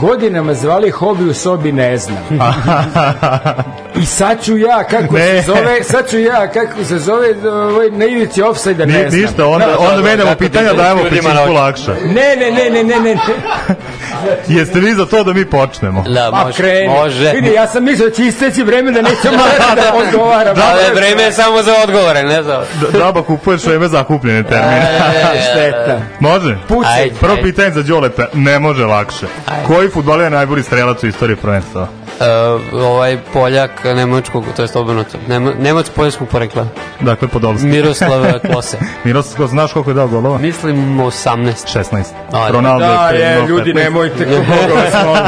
[0.00, 2.18] godinama zvali hobi u sobi ne znam.
[3.96, 5.42] I sad ću ja, kako Ne.
[5.42, 9.20] se zove, sad ću ja, kako se zove, ovaj, na ivici offside ne Ni, znam.
[9.22, 11.90] ništa, onda, Da, onda da, menjamo kako pitanja, dajemo na- lakše.
[12.04, 13.16] Ne, ne, ne, ne, ne, ne.
[14.48, 16.02] Jeste vi za to da mi počnemo?
[16.04, 16.56] Da, Pa može.
[16.56, 16.88] kreni.
[16.88, 17.30] može.
[17.30, 20.56] Vidi, ja sam mislio da će isteći vreme da neću morati da odgovaram.
[20.64, 22.62] Ali vreme je samo za odgovore, ne za...
[22.82, 24.88] D- Daba kupuješ vreme zakupljene termine.
[25.34, 25.98] E, Šteta.
[26.20, 26.58] Može?
[26.68, 26.92] Pucaj.
[26.94, 27.14] Ajde.
[27.20, 29.26] Prvo pitanje za Đoleta, ne može lakše.
[29.66, 31.82] Koji futbaler je najbolji strelac u istoriji prvenstva?
[31.82, 36.66] Uh, ovaj Poljak nemačkog, to jest obrnuto, Nema, Nemac poljskog porekla.
[37.00, 37.66] Dakle, Podolski.
[37.66, 38.78] Miroslav Klose.
[39.04, 40.38] Miroslav, znaš koliko je dao golova?
[40.38, 41.78] Mislim 18.
[41.78, 42.04] 16.
[42.32, 43.74] A, Ronaldo Da, je je, ljudi, 15.
[43.74, 45.22] nemojte ko Boga vas molim.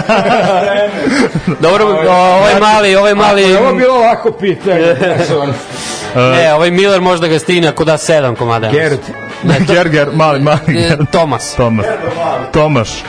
[1.60, 3.44] Dobro, ovaj mali, ovaj mali...
[3.44, 4.96] Ako je ovo bilo lako pitanje.
[6.14, 8.70] Ne, ovaj Miller možda ga stigne ako da 7 komada.
[9.44, 9.66] Gerd.
[9.66, 11.06] Gerger, mali, mali E, Ger.
[11.06, 11.54] Tomas.
[11.56, 11.86] Tomas.
[12.52, 12.88] Tomaš.
[12.90, 13.02] E,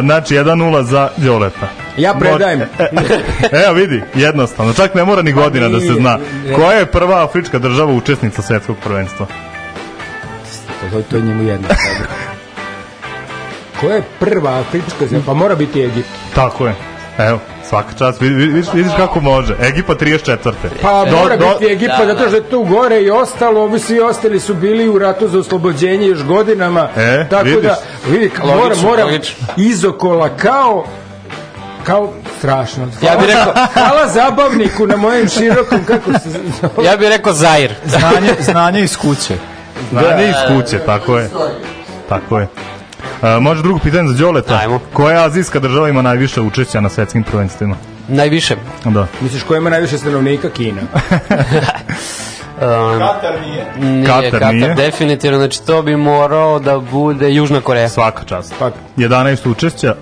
[0.00, 1.68] Znači, 1-0 za Đoleta.
[1.96, 2.60] Ja predajem.
[2.60, 3.20] Mo-
[3.64, 6.18] Evo vidi, jednostavno, čak ne mora ni godina da se zna.
[6.56, 9.26] Koja je prva afrička država učesnica svetskog prvenstva?
[10.92, 11.68] To, to je njemu jedno.
[13.80, 15.24] Koja je prva afrička zemlja?
[15.26, 16.08] Pa mora biti Egipt.
[16.34, 16.74] Tako je.
[17.18, 17.38] Evo,
[17.72, 19.56] svaka čast, vidi- vidi- vidiš, vidiš kako može.
[19.60, 20.52] Egipa 34.
[20.82, 23.78] Pa Do- mora do- biti Egipa, da, zato što je tu gore i ostalo, ovi
[23.78, 26.88] svi ostali su bili u ratu za oslobođenje još godinama.
[26.96, 27.62] E, tako vidiš.
[27.62, 29.04] da, vidi, mora, mora
[29.58, 30.84] izokola kao
[31.84, 32.08] kao
[32.38, 32.88] strašno.
[33.02, 36.84] Ja bih rekao- Hvala zabavniku na mojem širokom, kako se zove.
[36.84, 37.74] Ja bih rekao Zair.
[37.86, 39.34] Znanje, znanje iz kuće.
[39.90, 41.30] Znanje iz kuće, tako je.
[42.08, 42.48] Tako je.
[43.40, 44.58] Može drugo pitanje za Đoleta.
[44.62, 44.80] Ajmo.
[44.92, 47.76] Koja azijska država ima najviše učešća na svetskim prvenstvima?
[48.08, 48.56] Najviše.
[48.84, 49.06] Da.
[49.20, 50.50] Misliš ko ima najviše stanovnika?
[50.50, 50.80] Kina.
[52.52, 53.66] Um, Katar nije.
[53.78, 54.74] nije, Katar Katar, nije.
[54.74, 57.88] definitivno, znači to bi morao da bude Južna Koreja.
[57.88, 58.54] Svaka čast.
[58.58, 59.94] Pa, 11 učešća.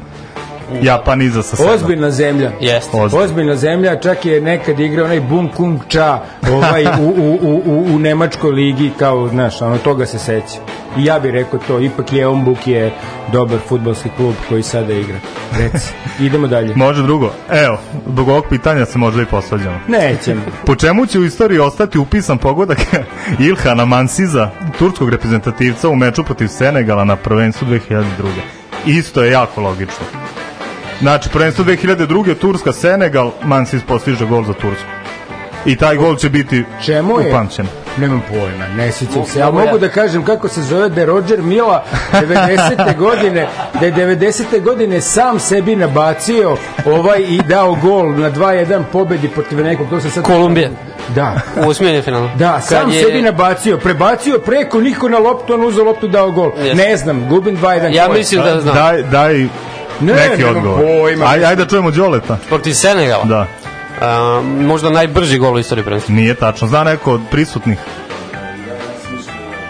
[0.82, 1.74] Japan iza sa 7.
[1.74, 2.52] ozbiljna zemlja.
[2.60, 2.96] Jeste.
[2.96, 3.24] Ozbiljna.
[3.24, 7.94] Ozbiljna zemlja, čak je nekad igrao onaj Bung Kung Cha ovaj, u, u, u, u,
[7.94, 10.58] u Nemačkoj ligi, kao, znaš, ono, toga se seća.
[10.98, 12.92] I ja bih rekao to, ipak je Ombuk je
[13.32, 15.16] dobar futbolski klub koji sada igra.
[15.58, 15.92] Reci,
[16.26, 16.74] idemo dalje.
[16.76, 17.32] Može drugo.
[17.50, 19.80] Evo, zbog ovog pitanja se možda i posvađamo.
[19.88, 20.42] Nećemo.
[20.66, 22.78] Po čemu će u istoriji ostati upisan pogodak
[23.48, 28.04] Ilhana Mansiza, turskog reprezentativca u meču protiv Senegala na prvenstvu 2002.
[28.86, 30.06] Isto je jako logično.
[31.00, 32.34] Znači, prvenstvo 2002.
[32.34, 34.86] Turska, Senegal, Mansiz postiže gol za Tursku.
[35.64, 37.28] I taj gol će biti Čemu je?
[37.28, 37.66] upamćen.
[37.96, 39.38] Nemam pojma, ne sjećam se.
[39.38, 42.96] Ja mogu da kažem kako se zove da je Roger Mila 90.
[43.04, 43.48] godine,
[43.80, 44.62] da je 90.
[44.62, 49.86] godine sam sebi nabacio ovaj i dao gol na 2-1 pobedi protiv nekog.
[49.90, 50.24] To se sad...
[50.24, 50.70] Kolumbije.
[51.14, 51.40] Da.
[51.56, 52.28] U osmijeni finalu.
[52.34, 56.50] Da, sam je- sebi nabacio, prebacio preko niko na loptu, on uzeo loptu dao gol.
[56.58, 56.74] Jeste.
[56.74, 57.94] Ne znam, gubim 2-1.
[57.94, 58.74] Ja mislim da znam.
[58.74, 59.46] Daj, daj
[60.00, 60.80] Ne, neki odgovor.
[60.80, 61.26] pojma.
[61.26, 62.38] Ajde, ajde da čujemo Đoleta.
[62.48, 63.24] Protiv Senegala.
[63.24, 63.46] Da.
[64.00, 66.14] A, možda najbrži gol u istoriji prvenstva.
[66.14, 66.68] Nije tačno.
[66.68, 67.78] Zna neko od prisutnih?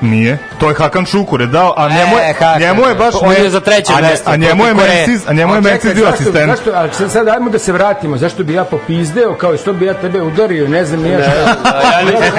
[0.01, 0.39] Nije.
[0.59, 3.15] To je Hakan Šukur je dao, a njemu je, E, njemu je baš...
[3.17, 4.75] On ne- je za treće a, ne- mesto a njemu je.
[4.75, 6.47] Menzies, a njemu je Menzies bio asistent.
[6.49, 9.73] Zašto, ali sad, sad ajmo da se vratimo, zašto bi ja popizdeo, kao i što
[9.73, 11.33] bi ja tebe udario, ne znam nije šta.
[11.93, 12.33] Ja nisam-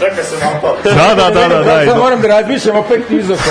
[0.00, 0.90] Čekaj se malo to.
[0.90, 1.64] Da, da, da, da, da.
[1.66, 1.96] Sad idu.
[1.96, 3.42] moram da razmišljam opet izoko.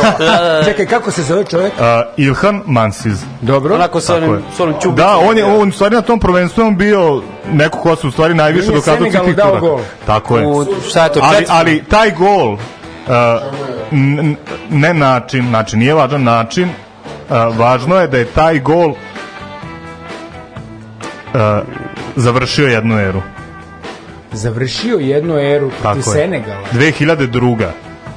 [0.65, 1.73] Čekaj, kako se zove čovjek?
[2.17, 3.23] Ilhan Mansiz.
[3.41, 3.75] Dobro.
[3.75, 4.95] Onako sa onim, čubicom.
[4.95, 7.21] Da, on je on stvari na tom prvenstvu bio
[7.53, 9.79] neko ko se u stvari najviše dokazao gol.
[10.05, 10.47] Tako je.
[10.47, 12.59] U, šta je to, ali, ali taj gol uh,
[14.69, 18.97] ne način, znači nije važan način, uh, važno je da je taj gol uh,
[22.15, 23.21] završio jednu eru.
[24.31, 26.01] Završio jednu eru protiv.
[26.01, 26.67] Senegala.
[26.73, 27.67] 2002.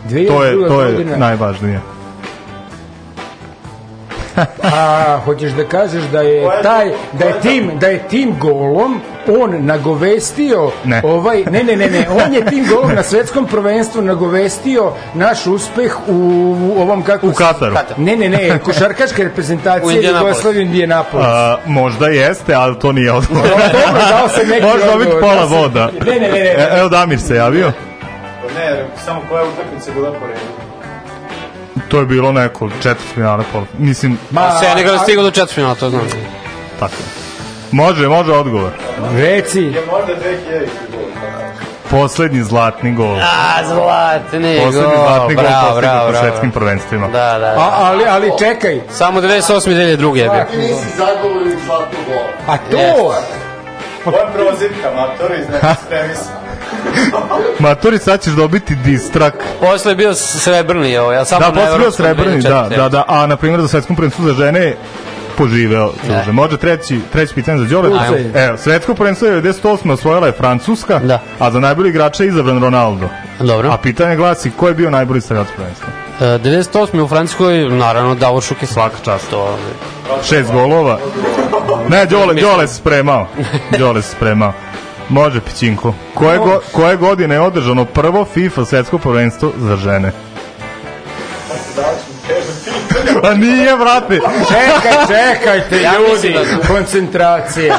[0.08, 0.28] 2002.
[0.28, 1.80] To je, to je najvažnije.
[4.64, 9.00] A, hoćeš da kažeš da je taj, da je tim, da je tim golom
[9.32, 11.00] on nagovestio Ne.
[11.04, 15.96] ovaj, ne, ne, ne, ne, on je tim golom na svetskom prvenstvu nagovestio naš uspeh
[16.00, 17.74] u, u ovom kako U se- Kataru.
[17.96, 20.10] Ne, ne, ne, košarkaška U reprezentacija.
[20.10, 21.26] Jugoslavije Indianapolis.
[21.26, 23.48] A, možda jeste, ali to nije odgovor.
[23.48, 25.90] Dobro, dao sam neki Može dobiti pola voda.
[26.06, 26.38] Ne, ne, ne, ne.
[26.38, 27.72] E, evo Damir se javio.
[28.56, 30.67] Ne, samo koja utakmica bila po redu.
[31.88, 33.64] To je bilo neko četvrt finale, pola.
[33.78, 36.02] Mislim, Ma, Senegal je stigao do četvrtfinala, to znam.
[36.80, 36.92] tako.
[37.72, 38.70] Može, može odgovor.
[39.16, 41.08] Reci, Je možda 2000 gol.
[41.90, 43.16] Poslednji zlatni gol.
[43.16, 46.26] A, zlatni Poslednji gol, zlatni gol bravo, bravo, na bravo.
[46.26, 47.06] svetskim prvenstvima.
[47.08, 47.54] Da, da.
[47.58, 49.52] a, ali, ali čekaj, Samo 98.
[49.70, 50.16] 2002.
[50.16, 50.44] je bio.
[50.50, 52.28] Ti nisi zagovornik zlatnog gola.
[52.48, 53.12] a to,
[54.04, 55.38] Ovo je prozivka, matori,
[55.86, 56.37] spremi se.
[57.58, 59.34] Maturi, sad ćeš dobiti distrak.
[59.60, 62.76] Posle je bio srebrni, ovo, ja samo Da, na posle bio evropskom srebrni, da, 2004.
[62.76, 64.76] da, da, a na primjer za svetskom prvenstvu za žene je
[65.38, 66.32] poživeo duže.
[66.32, 67.98] Može treći, treći pitanje za Đole.
[68.00, 68.16] Ajmo.
[68.34, 69.90] Evo, svetsko prvenstvo je 98.
[69.92, 71.20] osvojila je Francuska, Da.
[71.38, 73.08] a za najbolji igrača je izabran Ronaldo.
[73.40, 73.70] Dobro.
[73.70, 75.88] A pitanje glasi, ko je bio najbolji strelac prvenstva?
[76.20, 77.00] E, 98.
[77.00, 78.66] u Francuskoj, naravno, Davor Šuke.
[78.66, 79.30] Svaka čast.
[79.30, 79.58] To,
[80.28, 80.98] Šest golova.
[81.88, 83.26] Ne, Đole, Đole se spremao.
[83.78, 84.52] Đole se spremao.
[85.08, 85.94] Može, Pićinko.
[86.14, 90.12] Koje, go, koje godine je održano prvo FIFA svetsko prvenstvo za žene?
[93.24, 94.20] A nije, brate.
[94.48, 97.78] Čekaj, čekajte, Ja ljudi, mislim da- koncentracija.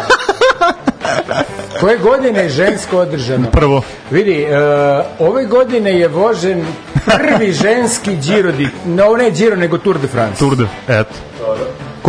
[1.79, 3.51] Koje godine je žensko održano?
[3.51, 3.81] Prvo.
[4.11, 6.65] Vidi, uh, ove godine je vožen
[7.05, 8.67] prvi ženski Giro di...
[8.85, 10.39] No, ne Giro, nego Tour de France.
[10.39, 11.13] Tour de, eto.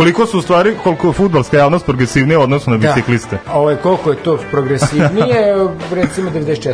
[0.01, 3.37] Koliko su u stvari, koliko je futbalska javnost progresivnija u odnosu na bicikliste?
[3.45, 3.53] Da.
[3.53, 5.55] Ovo je koliko je to progresivnije,
[5.91, 6.73] recimo 94.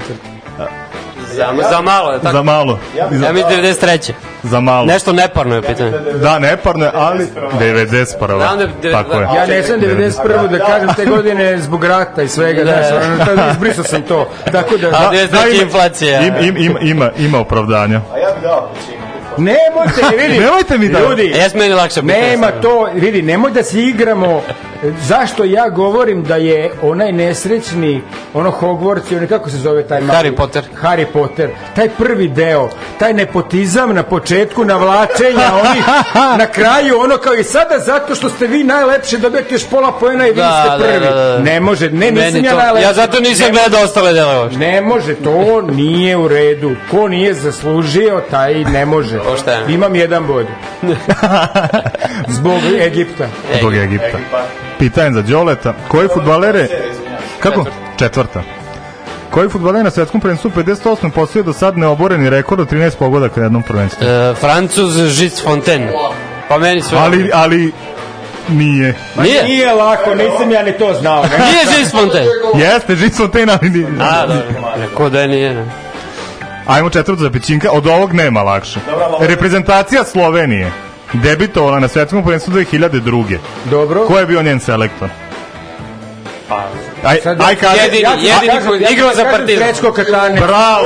[1.34, 2.32] za, za malo je tako.
[2.32, 2.80] Za malo.
[2.96, 4.12] Ja mi 93.
[4.44, 4.86] Za malo.
[4.86, 5.92] Nešto neparno je pitanje.
[6.22, 7.28] Da, neparno je, ali
[7.60, 8.40] 90 prva.
[8.40, 9.28] Znam da Tako je.
[9.36, 10.48] Ja ne sam 91.
[10.48, 12.72] da kažem te godine zbog rata i svega, Da.
[12.72, 14.30] da, to- izbrisao sam to.
[14.52, 14.88] Tako da...
[14.88, 15.62] A 93.
[15.64, 16.22] inflacija.
[16.22, 18.02] Im, im, ima, ima, ima opravdanja.
[18.14, 18.97] A ja bih dao pečinku.
[19.38, 20.40] Nemojte, vidi.
[20.40, 22.02] Nemojte mi da- Ljudi, Jes meni lakše.
[22.02, 24.42] Nema to, vidi, nemoj da se igramo.
[25.00, 28.02] Zašto ja govorim da je onaj nesrećni,
[28.34, 30.20] ono Hogwarts, ono kako se zove taj mali?
[30.20, 30.64] Harry Potter.
[30.82, 31.50] Harry Potter.
[31.76, 35.84] Taj prvi deo, taj nepotizam na početku, navlačenja onih,
[36.38, 40.28] na kraju ono kao i sada zato što ste vi najlepši dobijete još pola poena
[40.28, 41.06] i vi Da, ste da, prvi.
[41.06, 41.40] da, da.
[41.40, 42.84] Ne može, ne, Meni nisam ja to- najlepši.
[42.84, 44.52] ja zato nisam gledao ostale delove.
[44.52, 46.76] Ne može, to nije u redu.
[46.92, 49.20] Ko nije zaslužio, taj ne može.
[49.70, 50.46] Imam jedan bod.
[52.30, 53.28] Zbog Egipta.
[53.60, 54.18] Zbog Egipta.
[54.80, 55.74] Pitanje za Đoleta.
[55.88, 56.68] Koji futbalere...
[57.40, 57.66] Kako?
[57.98, 58.44] Četvrta.
[59.32, 61.10] Koji futbaler na svetskom prvenstvu 58.
[61.12, 64.06] postoje do sad neoboreni rekord od 13 pogodaka na jednom prvenstvu?
[64.08, 65.92] E, Francuz Žic Fontaine.
[66.50, 66.98] Pa meni sve...
[66.98, 67.72] Ali, ali
[68.50, 68.96] nije.
[69.22, 69.44] Nije?
[69.44, 71.24] Nije lako, nisam ja ni to znao.
[71.24, 71.30] Ne?
[71.52, 72.28] Nije Žic Fontaine.
[72.56, 73.88] Jeste, Žic Fontaine, ali nije.
[74.00, 74.44] A, dobro.
[74.96, 75.66] Ko da je nije, ne.
[76.68, 78.80] Ajmo četvrtu za Pećinka, od ovog nema lakše.
[79.20, 80.72] Reprezentacija Slovenije
[81.14, 83.38] debitovala na svetskom prvenstvu 2002.
[83.66, 84.06] Dobro.
[84.06, 85.10] Ko je bio njen selektor?
[87.04, 87.78] Aj, Sad- aj kaži.
[87.78, 89.64] Jedini- Ja da jedini kažem- koji ja igrao da za Partizan.
[89.66, 90.36] Srećko Katane.
[90.38, 90.86] Bravo!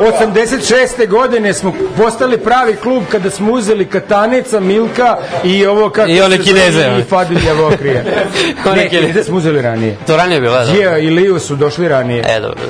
[0.00, 1.06] 86.
[1.06, 6.38] godine smo postali pravi klub kada smo uzeli Kataneca, Milka i ovo kako I one
[6.38, 7.02] Kineze, i.
[7.02, 8.02] Fadilja Vokrija.
[8.04, 8.88] Ne, Kineze.
[8.90, 9.96] Kineze smo uzeli ranije.
[10.06, 10.64] To ranije bilo, da.
[10.66, 12.24] Gija i Liju su došli ranije.
[12.28, 12.60] E, dobro.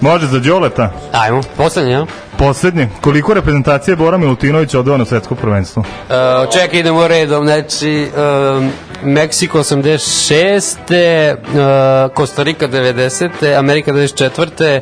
[0.00, 0.92] Može za Đoleta.
[1.12, 2.06] Ajmo, poslednje, ja?
[2.38, 2.88] Poslednje.
[3.00, 5.80] Koliko reprezentacije Bora Milutinović odveo na svetsko prvenstvo?
[5.80, 7.44] Uh, čekaj, idemo redom.
[7.44, 8.08] Znači,
[8.56, 8.70] um,
[9.02, 10.76] Meksiko 86.
[12.06, 13.58] Uh, Kostarika 90.
[13.58, 14.80] Amerika 94.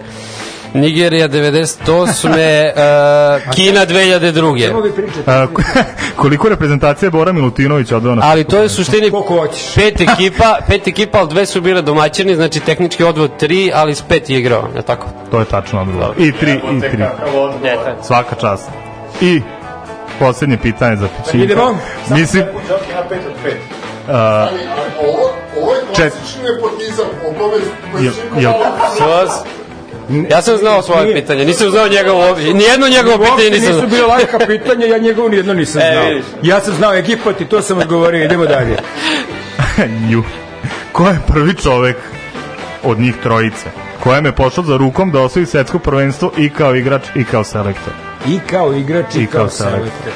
[0.76, 2.28] Nigerija 98.
[2.28, 4.66] Uh, Kina 2002.
[4.66, 5.30] Čemu vi pričate?
[5.30, 5.46] A,
[6.22, 9.10] koliko reprezentacije Bora Milutinović odveo na Ali to je u suštini
[9.74, 14.02] pet ekipa, pet ekipa, ali dve su bile domaćini, znači tehnički odvod tri, ali s
[14.02, 15.06] pet je igrao, je tako?
[15.30, 16.14] To je tačno odgovor.
[16.18, 17.04] I tri, i tri.
[18.02, 18.68] Svaka čast.
[19.20, 19.42] I
[20.18, 21.44] posljednje pitanje za Pećinka.
[21.44, 21.78] Idemo.
[22.10, 23.34] Mislim, Joki ima 5 od
[24.08, 24.12] 5.
[24.12, 24.48] a,
[25.00, 25.30] Ovo,
[25.62, 27.06] ovo je klasični nepotizam.
[27.26, 27.56] O kome
[28.04, 28.52] jel, jel.
[30.30, 33.86] Ja sam znao svoje pitanje, nisam znao njegovo, nijedno njegovo pitanje nisam nisu znao.
[33.88, 36.20] bile laka pitanja, ja njegovu nijedno nisam E, znao.
[36.42, 38.76] Ja sam znao Egipat i to sam odgovorio, idemo dalje.
[40.10, 40.22] Ju.
[40.92, 41.96] Ko je prvi čovek
[42.82, 43.66] od njih trojice
[44.00, 47.92] kojem je pošao za rukom da osvoji svetsko prvenstvo i kao igrač i kao selektor?
[48.26, 49.80] I kao igrač i, I kao kao selektor.
[49.80, 50.12] selektor.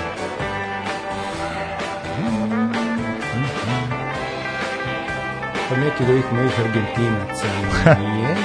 [5.68, 7.46] Pa neki od ovih mojih Argentinaca
[8.00, 8.36] nije.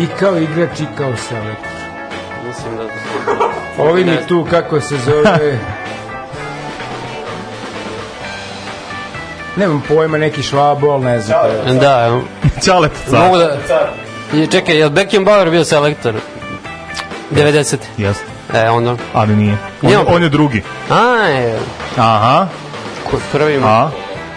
[0.00, 1.70] I kao igrač i kao selektor.
[2.46, 2.82] Mislim da...
[3.82, 5.58] Ovi mi tu, kako se zove...
[9.56, 11.38] Nemam pojma, neki švabo, ali ne znam.
[11.46, 11.74] je.
[11.74, 12.20] Da,
[13.18, 13.56] Mogu da...
[14.34, 16.14] I čekaj, je li Beckenbauer bio selektor?
[17.32, 17.76] 90.
[17.98, 18.24] Jeste.
[18.54, 18.96] E, onda...
[19.14, 19.52] Ali nije.
[19.52, 20.62] On, Nije je- on on je drugi.
[20.90, 21.58] A, je.
[21.96, 22.46] Aha.
[23.10, 23.60] Ko je prvi?
[23.64, 23.90] A?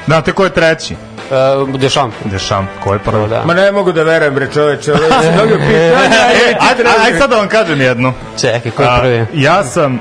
[0.06, 0.96] Znate ko je treći?
[1.32, 2.12] Uh, Dešam.
[2.26, 2.68] Dešam.
[2.80, 3.28] Ko je prvi?
[3.30, 3.44] Da.
[3.46, 6.20] Ma ne mogu da verujem, bre čoveče, ovo je mnogo pitanja.
[6.30, 8.14] E, aj, aj, aj sad da vam kažem jedno.
[8.38, 9.26] Čekaj, ko je A, prvi?
[9.34, 10.00] ja sam,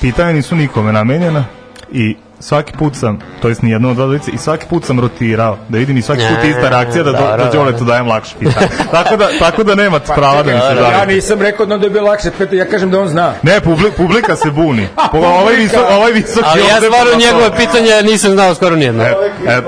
[0.00, 1.44] pitanja nisu nikome namenjena
[1.92, 5.00] i svaki put sam, to jest ni jedno od dva dvojice, i svaki put sam
[5.00, 7.50] rotirao, da vidim i svaki put je ista reakcija da, do, Dobro, da.
[7.50, 8.68] Đoletu dajem lakše pitanje.
[8.90, 11.06] tako, da, tako da nema prava da mi se Ja žalite.
[11.06, 13.32] nisam rekao da je bilo lakše, pet, ja kažem da on zna.
[13.42, 14.88] Ne, publi, publika se buni.
[15.12, 19.04] Po, ovaj, visok, ovaj visoki Ali ja stvarno pa- njegove pitanja nisam znao skoro nijedno.
[19.04, 19.14] E,
[19.46, 19.60] e,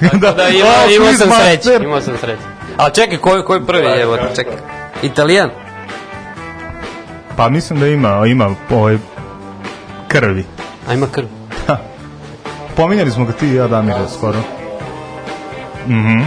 [0.00, 2.42] da, Da, ima, O, imao sam sreće, imao sam sreće.
[2.76, 4.54] A čekaj, ko je, ko je prvi, evo, čekaj.
[5.02, 5.50] Italijan?
[7.36, 8.98] Pa mislim da ima, ima ovaj,
[10.08, 10.44] krvi.
[10.88, 11.26] A ima krv.
[12.76, 14.38] Pominjali smo ga ti i ja, Damire, skoro.
[15.86, 16.18] Mhm.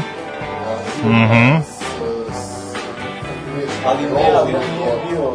[1.03, 1.55] Mhm.
[3.85, 5.31] Ali ne, ali nije bio...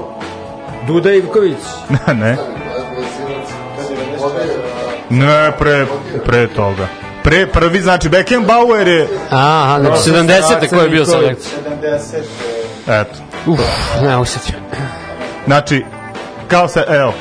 [0.86, 1.58] Duda Ivković.
[2.22, 2.36] ne.
[5.10, 5.86] Ne, pre,
[6.24, 6.86] pre toga.
[7.26, 9.08] Pre, prvi, znači, Beckenbauer je...
[9.30, 10.68] Aha, znači 70.
[10.68, 11.52] ko je bio selektor?
[12.88, 13.18] Eto.
[13.46, 13.60] Uf,
[14.02, 14.54] ne osjetio.
[15.46, 15.84] Znači,
[16.48, 17.14] kao se, evo,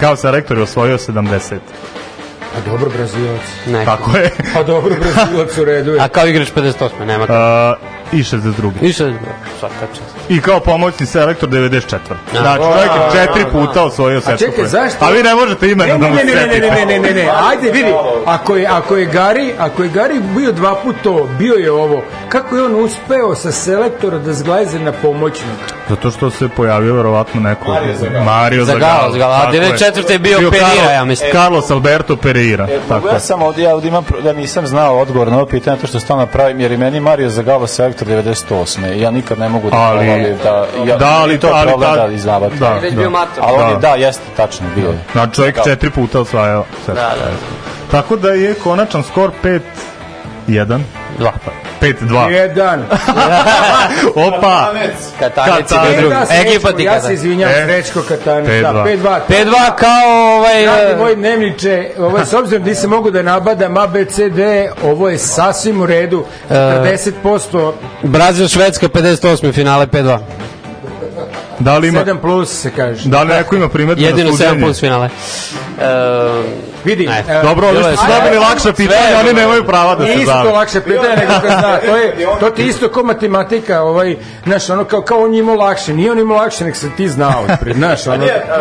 [0.00, 1.54] kao se rektor je osvojio 70.
[2.56, 3.40] A dobro, Brazilac.
[3.66, 3.84] Ne.
[3.84, 4.30] Tako je.
[4.54, 6.00] Pa dobro, Brazilac u redu je.
[6.00, 7.04] A kao igrač 58.
[7.06, 7.80] nema kako.
[8.12, 8.72] A, I 62.
[8.80, 9.18] I 62.
[9.58, 10.16] Svaka čast.
[10.28, 11.96] I kao pomoćni selektor 94.
[12.34, 12.40] A.
[12.40, 15.04] Znači, čovjek je četiri puta osvojio A svetsko čekaj, zašto?
[15.04, 16.70] A vi ne možete ne, da mu ne, ne, ne, ne, setite.
[16.70, 17.92] ne, ne, ne, ne, ajde vidi,
[18.26, 22.04] ako je, ako je Gari, ako je Gari bio dva puta to, bio je ovo,
[22.28, 25.56] kako je on uspeo sa selektora da zglajze na pomoćnog?
[25.88, 28.24] Zato što se pojavio verovatno neko Mario Zagallo.
[28.24, 29.12] Mario Zagallo.
[29.12, 29.34] Zagallo.
[29.34, 30.10] A tako 94.
[30.10, 31.30] je bio Pereira, Carlos- ja mislim.
[31.32, 32.64] Carlos Alberto Pereira.
[32.66, 35.76] E, tako ja sam ovdje, ja ovdje imam, da nisam znao odgovor na ovo pitanje,
[35.76, 38.52] to što stalno pravim, jer i meni Mario Zagallo selektor 98.
[38.88, 41.90] i ja nikad ne mogu da Ali- provalim da, ja, Da, ali to ali problem
[41.90, 42.56] ta- da izdavati.
[42.56, 43.10] da, Već bio da.
[43.10, 43.44] mator.
[43.44, 43.80] Ali on je, Da.
[43.80, 44.98] da, jeste, tačno, bio je.
[45.12, 45.62] Znači čovjek Da.
[45.62, 47.14] četiri puta osvajao Da, da.
[47.90, 49.30] Tako da je konačan skor
[50.46, 50.80] 5-1.
[51.18, 51.30] 2.
[51.80, 52.30] 5-2.
[52.30, 52.84] Jedan.
[54.26, 54.72] Opa!
[55.18, 58.62] Katanec E, da, Srećko, Ekipa ti Ja se izvinjam, E, Srećko Katanec.
[58.62, 58.98] Da, 5:2.
[59.02, 59.20] 5-2.
[59.28, 60.62] 5-2 kao ovaj...
[60.62, 64.40] Dragi e, moj dnevniče, ovaj, s obzirom da se mogu da nabadam ABCD,
[64.84, 66.24] ovo je sasvim u redu.
[66.50, 67.72] 40%,
[68.02, 69.52] Brazil, Švedska, 58.
[69.52, 70.18] finale 5-2.
[71.62, 73.08] Da li ima, 7 plus se kaže.
[73.08, 74.60] da li neko ima primedbu Jedino na 7 suđenje?
[74.60, 75.08] plus finale.
[75.80, 75.84] E,
[76.84, 77.24] Vidi, Ne.
[77.28, 79.20] e, Dobro, je su dobili lakša pitanja, Sve.
[79.20, 81.78] oni nemaju prava da se Nije isto lakše pitanje nego kad zna.
[81.78, 85.54] To, je, to ti isto ko matematika, ovaj, znaš, ono kao, kao on je imao
[85.56, 85.92] lakše.
[85.94, 87.44] Nije on imao lakše, nek se ti znao.
[87.60, 88.16] Pred, znaš, ono,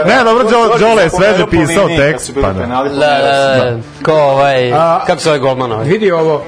[0.05, 0.43] Ne, dobro,
[0.79, 2.65] Đole- je sveže pisao tekst, pa da.
[2.65, 3.77] da, da, da.
[4.05, 4.71] Ko ovaj...
[5.07, 5.85] Kako se ovaj golman ovaj?
[5.85, 6.43] vidi ovo,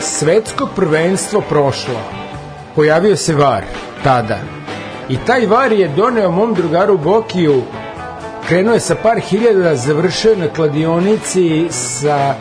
[0.00, 1.94] svetsko prvenstvo prošlo.
[2.74, 3.62] Pojavio se VAR
[4.04, 4.38] tada.
[5.10, 7.62] I taj VAR je doneo mom drugaru Bokiju
[8.48, 12.34] krenuo je sa par hiljada, završio na kladionici sa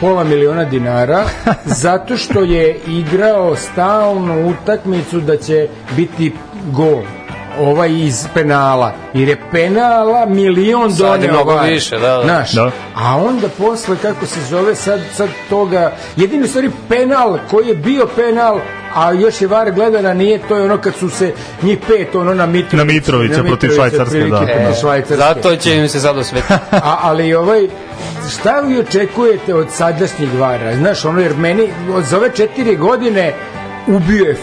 [0.00, 1.24] pola miliona dinara
[1.84, 6.32] zato što je igrao stalnu utakmicu da će biti
[6.72, 7.02] gol
[7.60, 11.68] ovaj iz penala jer je penala milion Sad doneo mnogo VAR.
[11.68, 12.22] više, da, da.
[12.22, 12.70] Znaš, Da.
[12.94, 18.08] a onda posle kako se zove sad, sad toga jedini stvari penal koji je bio
[18.16, 18.58] penal
[18.94, 22.34] a još je VAR gledana nije to je ono kad su se njih pet ono
[22.34, 24.28] na Mitrovića Na Mitrovića protiv Švajcarske, da.
[24.28, 25.16] protiv E, Švajcarske.
[25.16, 26.52] Zato će im se sad osvetiti.
[26.72, 27.68] A, ali ovaj,
[28.30, 30.76] šta vi očekujete od sadašnjeg vara?
[30.76, 31.62] Znaš, ono, jer meni
[31.94, 33.34] od- za ove četiri godine
[33.86, 34.36] ubio je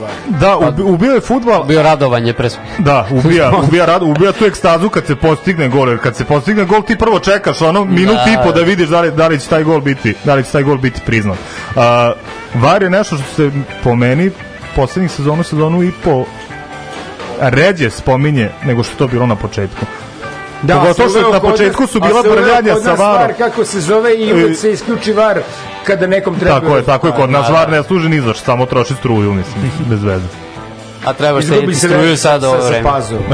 [0.00, 0.10] var.
[0.30, 2.48] Da, ubi- ubio je futbal, Bio radovanje pre.
[2.78, 6.64] Da, ubija, ubija rado, ubija tu ekstazu kad se postigne gol, jer kad se postigne
[6.64, 8.32] gol ti prvo čekaš ono minut Da.
[8.32, 10.50] i po da vidiš da li, da li će taj gol biti, da li će
[10.50, 11.38] taj gol biti priznat.
[11.68, 11.82] Uh,
[12.54, 13.50] VAR je nešto što se
[13.84, 14.30] po meni
[14.76, 16.24] poslednjih sezonu, sezonu i po
[17.40, 19.86] ređe spominje nego što to bilo na početku.
[20.62, 23.22] Pogotovo se što na početku su bila brljanja kod sa varom.
[23.22, 25.40] var, kako se zove i E, uvek se isključi var
[25.84, 26.60] kada nekom treba.
[26.60, 27.76] Tako je, tako je, kod nas da, VAR da.
[27.76, 30.26] ne služi ni za što, samo troši struju, mislim, bez veze.
[31.04, 32.90] A treba se struju sa, sad ovo sa vreme.
[32.90, 33.18] pazom.
[33.18, 33.26] Uh,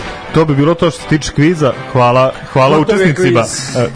[0.34, 1.72] to bi bilo to što se tiče kviza.
[1.92, 3.40] Hvala, hvala učesnicima.
[3.40, 3.46] Uh,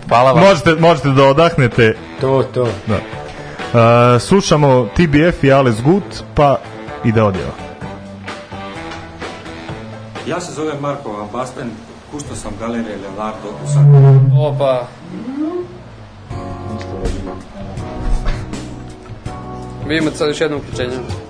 [0.09, 0.45] Hvala vam.
[0.45, 1.95] Možete, možete da odahnete.
[2.21, 2.69] To, to.
[2.87, 2.97] Da.
[2.97, 6.59] Uh, slušamo TBF i Ales Gut, pa
[7.05, 7.53] ide odjeva.
[10.27, 11.71] Ja se zovem Marko Abasten,
[12.11, 14.43] kusto sam galerije Leonardo u Zagrebu.
[14.43, 14.87] Opa.
[19.87, 20.97] Vi imate sad još jedno uključenje.
[20.97, 21.27] Gledam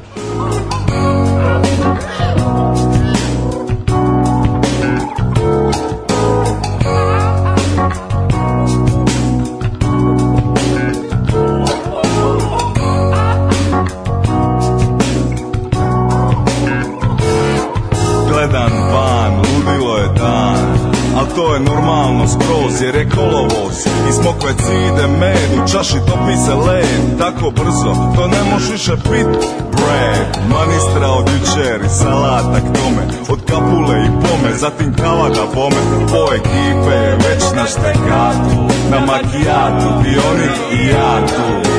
[21.57, 23.77] je normalno skroz jer je kolovoz
[24.09, 27.19] I smokve cide med, u čaši topi se led.
[27.19, 29.33] Tako brzo, to ne moš više pit
[29.77, 35.45] Bread, manistra od jučer i salata k tome Od kapule i pome, zatim kava da
[35.55, 38.57] bome Po ekipe već na štekatu
[38.91, 41.70] Na makijatu, i oni i ja tu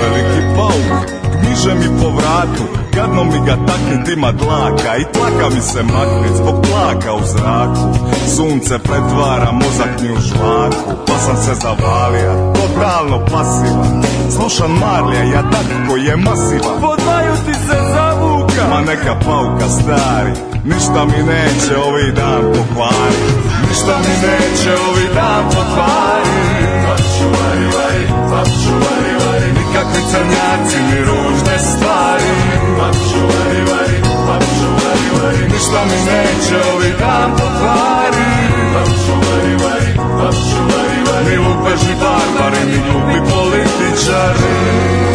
[0.00, 1.06] Veliki pauk,
[1.40, 6.28] gmiže mi po vratu Gadno mi ga taknit ima dlaka I tlaka mi se makne
[6.36, 7.86] zbog tlaka u zraku.
[8.36, 14.02] Sunce pretvara mozak mi u žvaku Pa sam se zavalija, totalno pasivan.
[14.36, 16.80] Slušam Marlija, ja tak koji je masivan.
[16.80, 18.62] Podvaju ti se zavuka.
[18.70, 20.32] Ma neka pauka stari
[20.64, 23.22] Ništa mi neće ovaj dan pokvari
[23.68, 26.71] Ništa mi neće ovaj dan pokvari
[29.82, 32.34] vari Nikakvi crnjaci ni ružne stvari.
[32.78, 35.52] Paču vari vari, paču vari vari.
[35.52, 38.32] Ništa mi neće ovaj dan pokvari.
[41.30, 45.11] Ni lupežni barbari, ni ljubi političari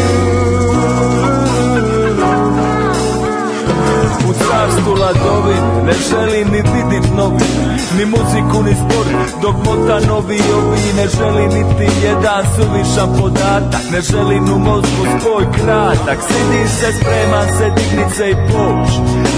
[4.67, 10.39] U carstvu ladovin Ne želim ni vidit novine Ni muziku ni sport Dok mota novi
[10.57, 13.83] ovi Ne želim niti jedan suvišan podatak.
[13.91, 16.19] Ne želim u mozgu spoj kratak.
[16.27, 18.89] Sidi se, spreman se, dignit se i poć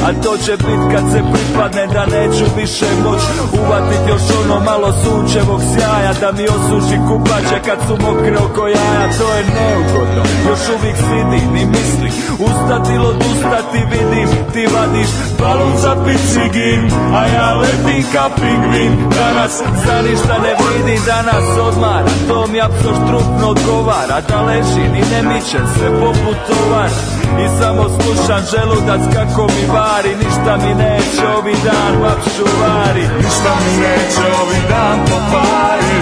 [0.06, 3.22] A to će bit kad se pripadne Da neću više moć
[3.61, 9.06] Uvatit još ono malo sunčevog sjaja Da mi osuši kupače kad su mokre oko jaja.
[9.19, 12.10] To je neugodno Još uvijek sidi, ni misli
[12.47, 16.81] Ustati ili odustati vidim Ti vadiš balon za picigin
[17.19, 18.93] A ja letim ka pingvin.
[19.09, 24.21] Danas za ništa ne vidim Danas odmara To mi apsoštrupno odgovara.
[24.29, 27.01] Da ležim i ne mičem se poput tovara
[27.43, 30.11] I samo slušam želudac kako mi vari.
[30.23, 33.03] Ništa mi neće ovi dan vapšu vari.
[33.17, 35.99] Ništa mi neće ovaj dan pokvari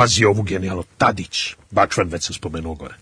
[0.00, 0.82] Pazi ovu genijalno.
[0.98, 2.94] Tadić, Bačvan, već sam spomenuo gore.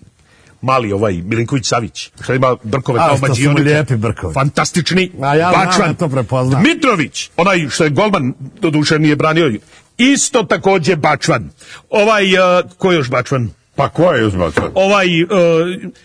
[0.63, 3.63] Mali ovaj Milinković Savić, što ima brkove kao mađionike.
[3.63, 4.35] lijepi brkovi.
[4.35, 5.13] Fantastični.
[5.23, 5.95] A ja Bačvan.
[5.95, 6.63] to prepoznam.
[6.63, 9.53] Mitrović, onaj što je golman, do duše nije branio.
[9.99, 11.51] Isto takođe Bačvan.
[11.91, 13.51] Ovaj, uh, ko je još Bačvan?
[13.75, 14.71] Pa ko je još Bačvan?
[14.75, 15.29] Ovaj uh,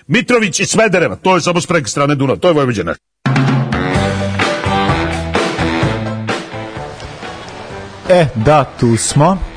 [0.07, 2.95] Mitrović iz Smedereva, to je samo s preke strane Dunav, to je Vojvođana.
[8.09, 9.52] E, da, tu smo.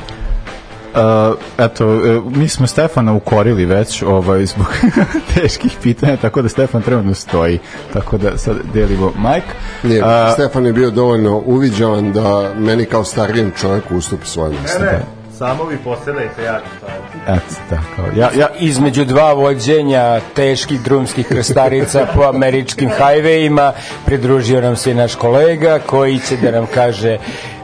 [0.97, 4.67] Uh, eto, e, mi smo Stefana ukorili već ovaj, zbog
[5.35, 7.59] teških pitanja, tako da Stefan trenutno stoji.
[7.93, 9.45] Tako da sad delimo majk.
[9.83, 14.79] Nije, A, Stefan je bio dovoljno uviđavan da meni kao starijem čovjeku ustupi svoje mjesto.
[14.79, 15.01] Ne, ne,
[15.39, 17.19] samo vi posedajte, ja ću staviti.
[17.27, 18.19] Eto, tako.
[18.19, 23.73] Ja, ja, Između dva vođenja teških drumskih krstarica po američkim hajvejima
[24.07, 27.19] pridružio nam se i naš kolega koji će da nam kaže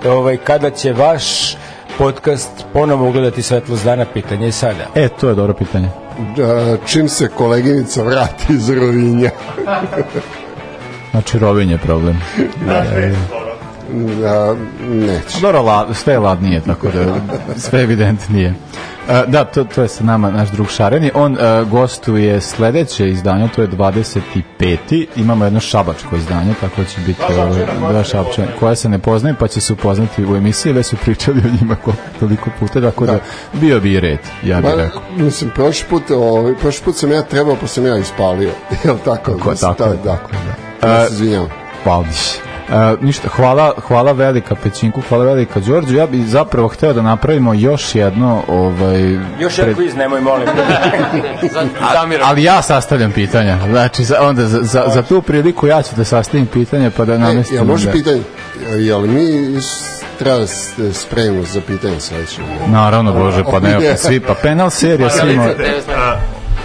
[0.04, 1.56] ovaj, kada će vaš
[2.02, 4.86] podcast ponovo ugledati svetlost dana, pitanje je sada.
[4.94, 5.88] E, to je dobro pitanje.
[6.36, 9.30] Da, čim se koleginica vrati iz Rovinja.
[11.10, 12.20] Znači, Robin je problem.
[12.66, 13.41] Da, da,
[14.81, 15.40] neće.
[15.40, 17.14] Dobro, la, sve je ladnije, tako da
[17.56, 18.55] sve evidentnije.
[19.09, 21.10] E, da, to, to je sa nama naš drug Šareni.
[21.14, 25.06] On e, gostuje sledeće izdanje, to je 25.
[25.16, 29.48] Imamo jedno šabačko izdanje, tako će biti ove, dva šapčana, koja se ne poznaju, pa
[29.48, 33.19] će se upoznati u emisiji, već su pričali o njima koliko, toliko puta, tako da,
[33.52, 35.02] bio bi i red, ja bih rekao.
[35.16, 38.51] mislim, prošli put, ovaj, prošli put sam ja trebao, pa sam ja ispalio.
[38.85, 39.31] Jel tako?
[39.32, 40.19] Tako, Mislim, tako, da, da.
[40.82, 40.89] da.
[40.89, 41.48] Ja se izvinjam.
[41.85, 42.51] Valdiš.
[42.72, 45.96] E, ništa, hvala, hvala velika Pećinku, hvala velika Đorđu.
[45.96, 50.48] Ja bih zapravo hteo da napravimo još jedno ovaj Još jedan kviz, nemoj molim.
[52.28, 53.58] ali ja sastavljam pitanja.
[53.70, 57.18] Znači za, onda za, za, za tu priliku ja ću da sastavim pitanje pa da
[57.18, 57.56] namestim.
[57.56, 58.22] E, ja može da- pitanje,
[58.76, 59.60] jel mi
[60.18, 62.40] treba da se spremimo za pitanje sledeće?
[62.66, 65.44] Naravno, Bože, pa ne, pa svi, pa penal serija svima.
[65.96, 66.16] A,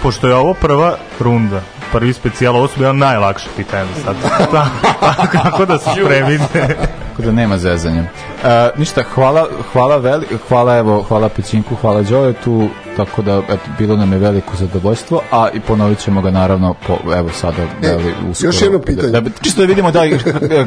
[0.02, 1.60] pošto je ovo prva runda,
[1.92, 4.16] prvi specijal, ovo su bila najlakše pitanja do sad.
[4.22, 6.76] Tako- Kako da se spremite?
[7.08, 8.02] Tako da nema zezanja.
[8.44, 13.96] E, ništa, hvala, hvala, veli, hvala, evo, hvala Pećinku, hvala Đoletu, tako da, eto, bilo
[13.96, 18.48] nam je veliko zadovoljstvo, a i ponovit ćemo ga naravno, po, evo sada, veli, uskoro.
[18.48, 19.08] još jedno pitanje.
[19.08, 20.02] Da, da, čisto da vidimo da,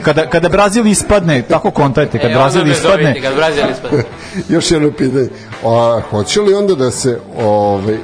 [0.03, 4.03] kada, kada Brazil ispadne, tako kontajte, kad E, Brazil ispadne, zovite, Kad Brazil ispadne.
[4.55, 5.27] Još jedno pitanje.
[5.65, 7.97] A, hoće li onda da se ovaj,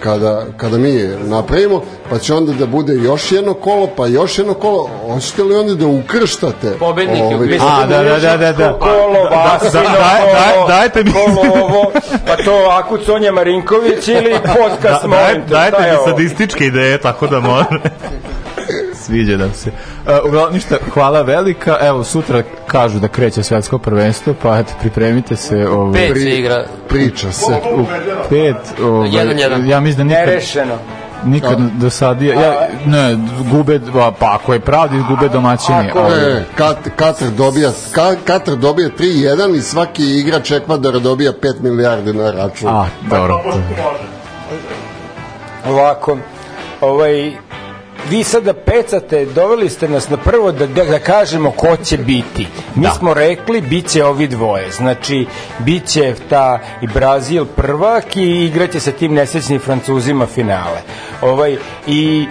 [0.00, 1.80] kada, kada mi je napravimo,
[2.10, 5.74] pa će onda da bude još jedno kolo, pa još jedno kolo, hoćete li onda
[5.74, 6.70] da ukrštate?
[6.70, 7.72] Pobednike ovaj, ukrštate.
[7.74, 8.72] A, da, da, da, da, da.
[8.74, 11.92] Kolo, Vasino, da, daj- daj- kolo, dajte mi- kolo ovo,
[12.26, 17.26] pa to ovako Sonja Marinković ili podcast, Da, daj, te, dajte mi sadističke ideje, tako
[17.26, 17.80] da može.
[19.08, 19.70] Sviđa nam se.
[19.70, 21.76] Uh, uglavnom, ništa, hvala velika.
[21.80, 25.68] Evo, sutra kažu da kreće svetsko prvenstvo, pa eto, pripremite se.
[25.68, 26.64] Ovaj, Pet se igra.
[26.88, 27.52] Priča se.
[27.74, 27.84] u
[28.28, 29.68] pet, ovaj, Jedan, jedan.
[29.68, 30.74] ja mislim da nikad, Nerešeno.
[31.24, 32.52] nikad do sad, ja, ja,
[32.86, 33.18] ne,
[33.50, 35.88] gube, pa pa ako je pravdi, gube domaćini.
[35.90, 41.32] Ako- ali- E, Kat, Katar dobija, Ka, Katar dobija 3-1 i svaki igrač Ekvadora dobija
[41.34, 42.68] 5 milijardi na račun.
[42.68, 43.40] A, dobro.
[45.66, 46.16] Ovako,
[46.80, 47.32] ovaj,
[48.10, 52.46] vi sada pecate, doveli ste nas na prvo da, da, da kažemo ko će biti.
[52.74, 54.70] Mi smo rekli, bit će ovi dvoje.
[54.70, 55.26] Znači,
[55.58, 60.80] bit će ta i Brazil prvak i igraće sa tim nesrećnim Francuzima finale.
[61.22, 61.56] Ovaj,
[61.86, 62.26] I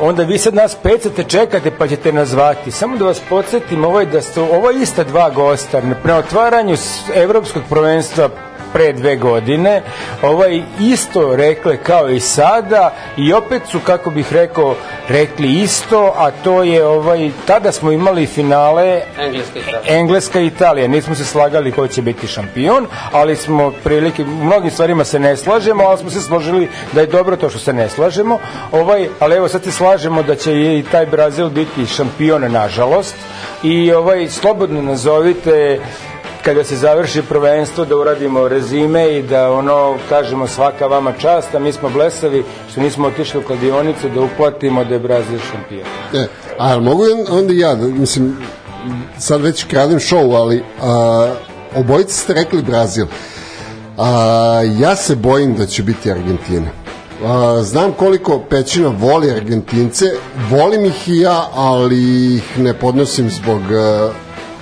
[0.00, 2.70] onda vi sad nas pecate, čekate pa ćete nas zvati.
[2.70, 6.76] Samo da vas podsjetim, ovo je da su ovo je ista dva gosta na otvaranju
[7.14, 8.28] evropskog prvenstva
[8.74, 9.82] pre dve godine
[10.22, 14.76] ovaj isto rekle kao i sada i opet su kako bih rekao
[15.08, 19.98] rekli isto a to je ovaj tada smo imali finale Engleska i Italija.
[20.00, 20.88] Engleska Italija.
[20.88, 25.36] Nismo se slagali ko će biti šampion ali smo prilike u mnogim stvarima se ne
[25.36, 28.38] slažemo ali smo se složili da je dobro to što se ne slažemo.
[28.72, 33.14] Ovaj ali evo sad se slažemo da će i taj Brazil biti šampion nažalost.
[33.62, 35.80] I ovaj slobodno nazovite
[36.44, 41.58] kada se završi prvenstvo da uradimo rezime i da ono kažemo svaka vama čast, a
[41.58, 45.86] mi smo blesavi što nismo otišli u kladionicu da uplatimo da je Brazil šampion.
[46.14, 46.26] E,
[46.58, 48.36] a mogu onda ja, mislim,
[49.18, 51.34] sad već kradem show, ali a,
[51.76, 53.06] obojice ste rekli Brazil.
[53.98, 56.70] A, ja se bojim da će biti Argentina.
[57.24, 60.04] A, znam koliko Pećina voli Argentince,
[60.50, 64.10] volim ih i ja, ali ih ne podnosim zbog a,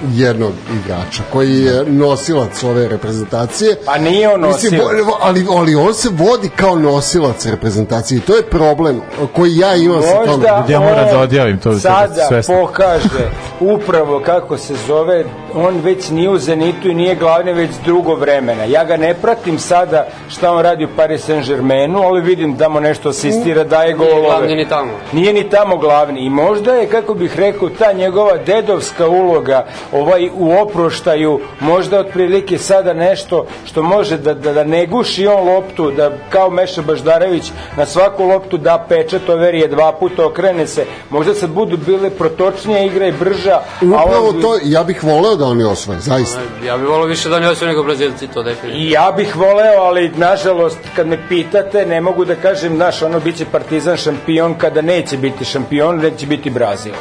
[0.04, 3.76] jednog igrača koji je nosilac ove reprezentacije.
[3.86, 5.06] Pa nije on Mislim, nosilac.
[5.06, 9.00] vo- ali, ali on se vodi kao nosilac reprezentacije i to je problem
[9.32, 10.26] koji ja imam sa tom.
[10.28, 12.54] Možda Ja moram da odjavim to, sada svesni.
[12.56, 13.30] pokaže
[13.60, 15.24] upravo kako se zove,
[15.54, 18.64] on već nije u Zenitu i nije glavni već drugo vremena.
[18.64, 22.80] Ja ga ne pratim sada šta on radi u Paris Saint-Germainu, ali vidim da mu
[22.80, 24.22] nešto asistira, daje Nije golove.
[24.22, 24.90] glavni ni tamo.
[25.12, 30.30] Nije ni tamo glavni i možda je, kako bih rekao, ta njegova dedovska uloga ovaj
[30.34, 35.90] u oproštaju, možda otprilike sada nešto što može da, da, da ne guši on loptu,
[35.90, 40.86] da kao Meša Baždarević na svaku loptu da pečat, overi je dva puta, okrene se,
[41.10, 45.36] možda sad budu bile protočnije igre i brža, a Upravo on, to, ja bih voleo
[45.36, 46.40] da oni osvoje, zaista.
[46.66, 48.86] Ja bih volio više da oni osvoje nego Brazilci, to definitivno.
[48.86, 53.20] I ja bih voleo, ali nažalost kad me pitate, ne mogu da kažem, naš ono
[53.20, 56.92] biće Partizan šampion kada neće biti šampion, neće biti Brazil.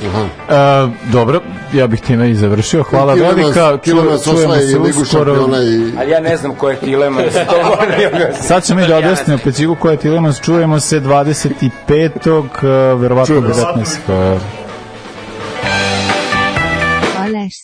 [0.00, 1.40] E, dobro,
[1.72, 2.82] ja bih time i završio.
[2.82, 3.78] Hvala Tilemas- velika.
[3.84, 5.34] Čujemo osvaja i se uskoro.
[5.34, 5.92] šampiona i...
[5.98, 8.34] Ali ja ne znam ko je Tilema, da i.
[8.34, 10.40] Sad ćemo mi da objasnimo Pecigu ko je Tilemans.
[10.40, 12.38] Čujemo se 25.
[12.38, 13.66] Uh, verovatno Čujemo se.
[14.08, 14.34] 19.
[14.34, 14.40] Uh,
[17.18, 17.60] Alás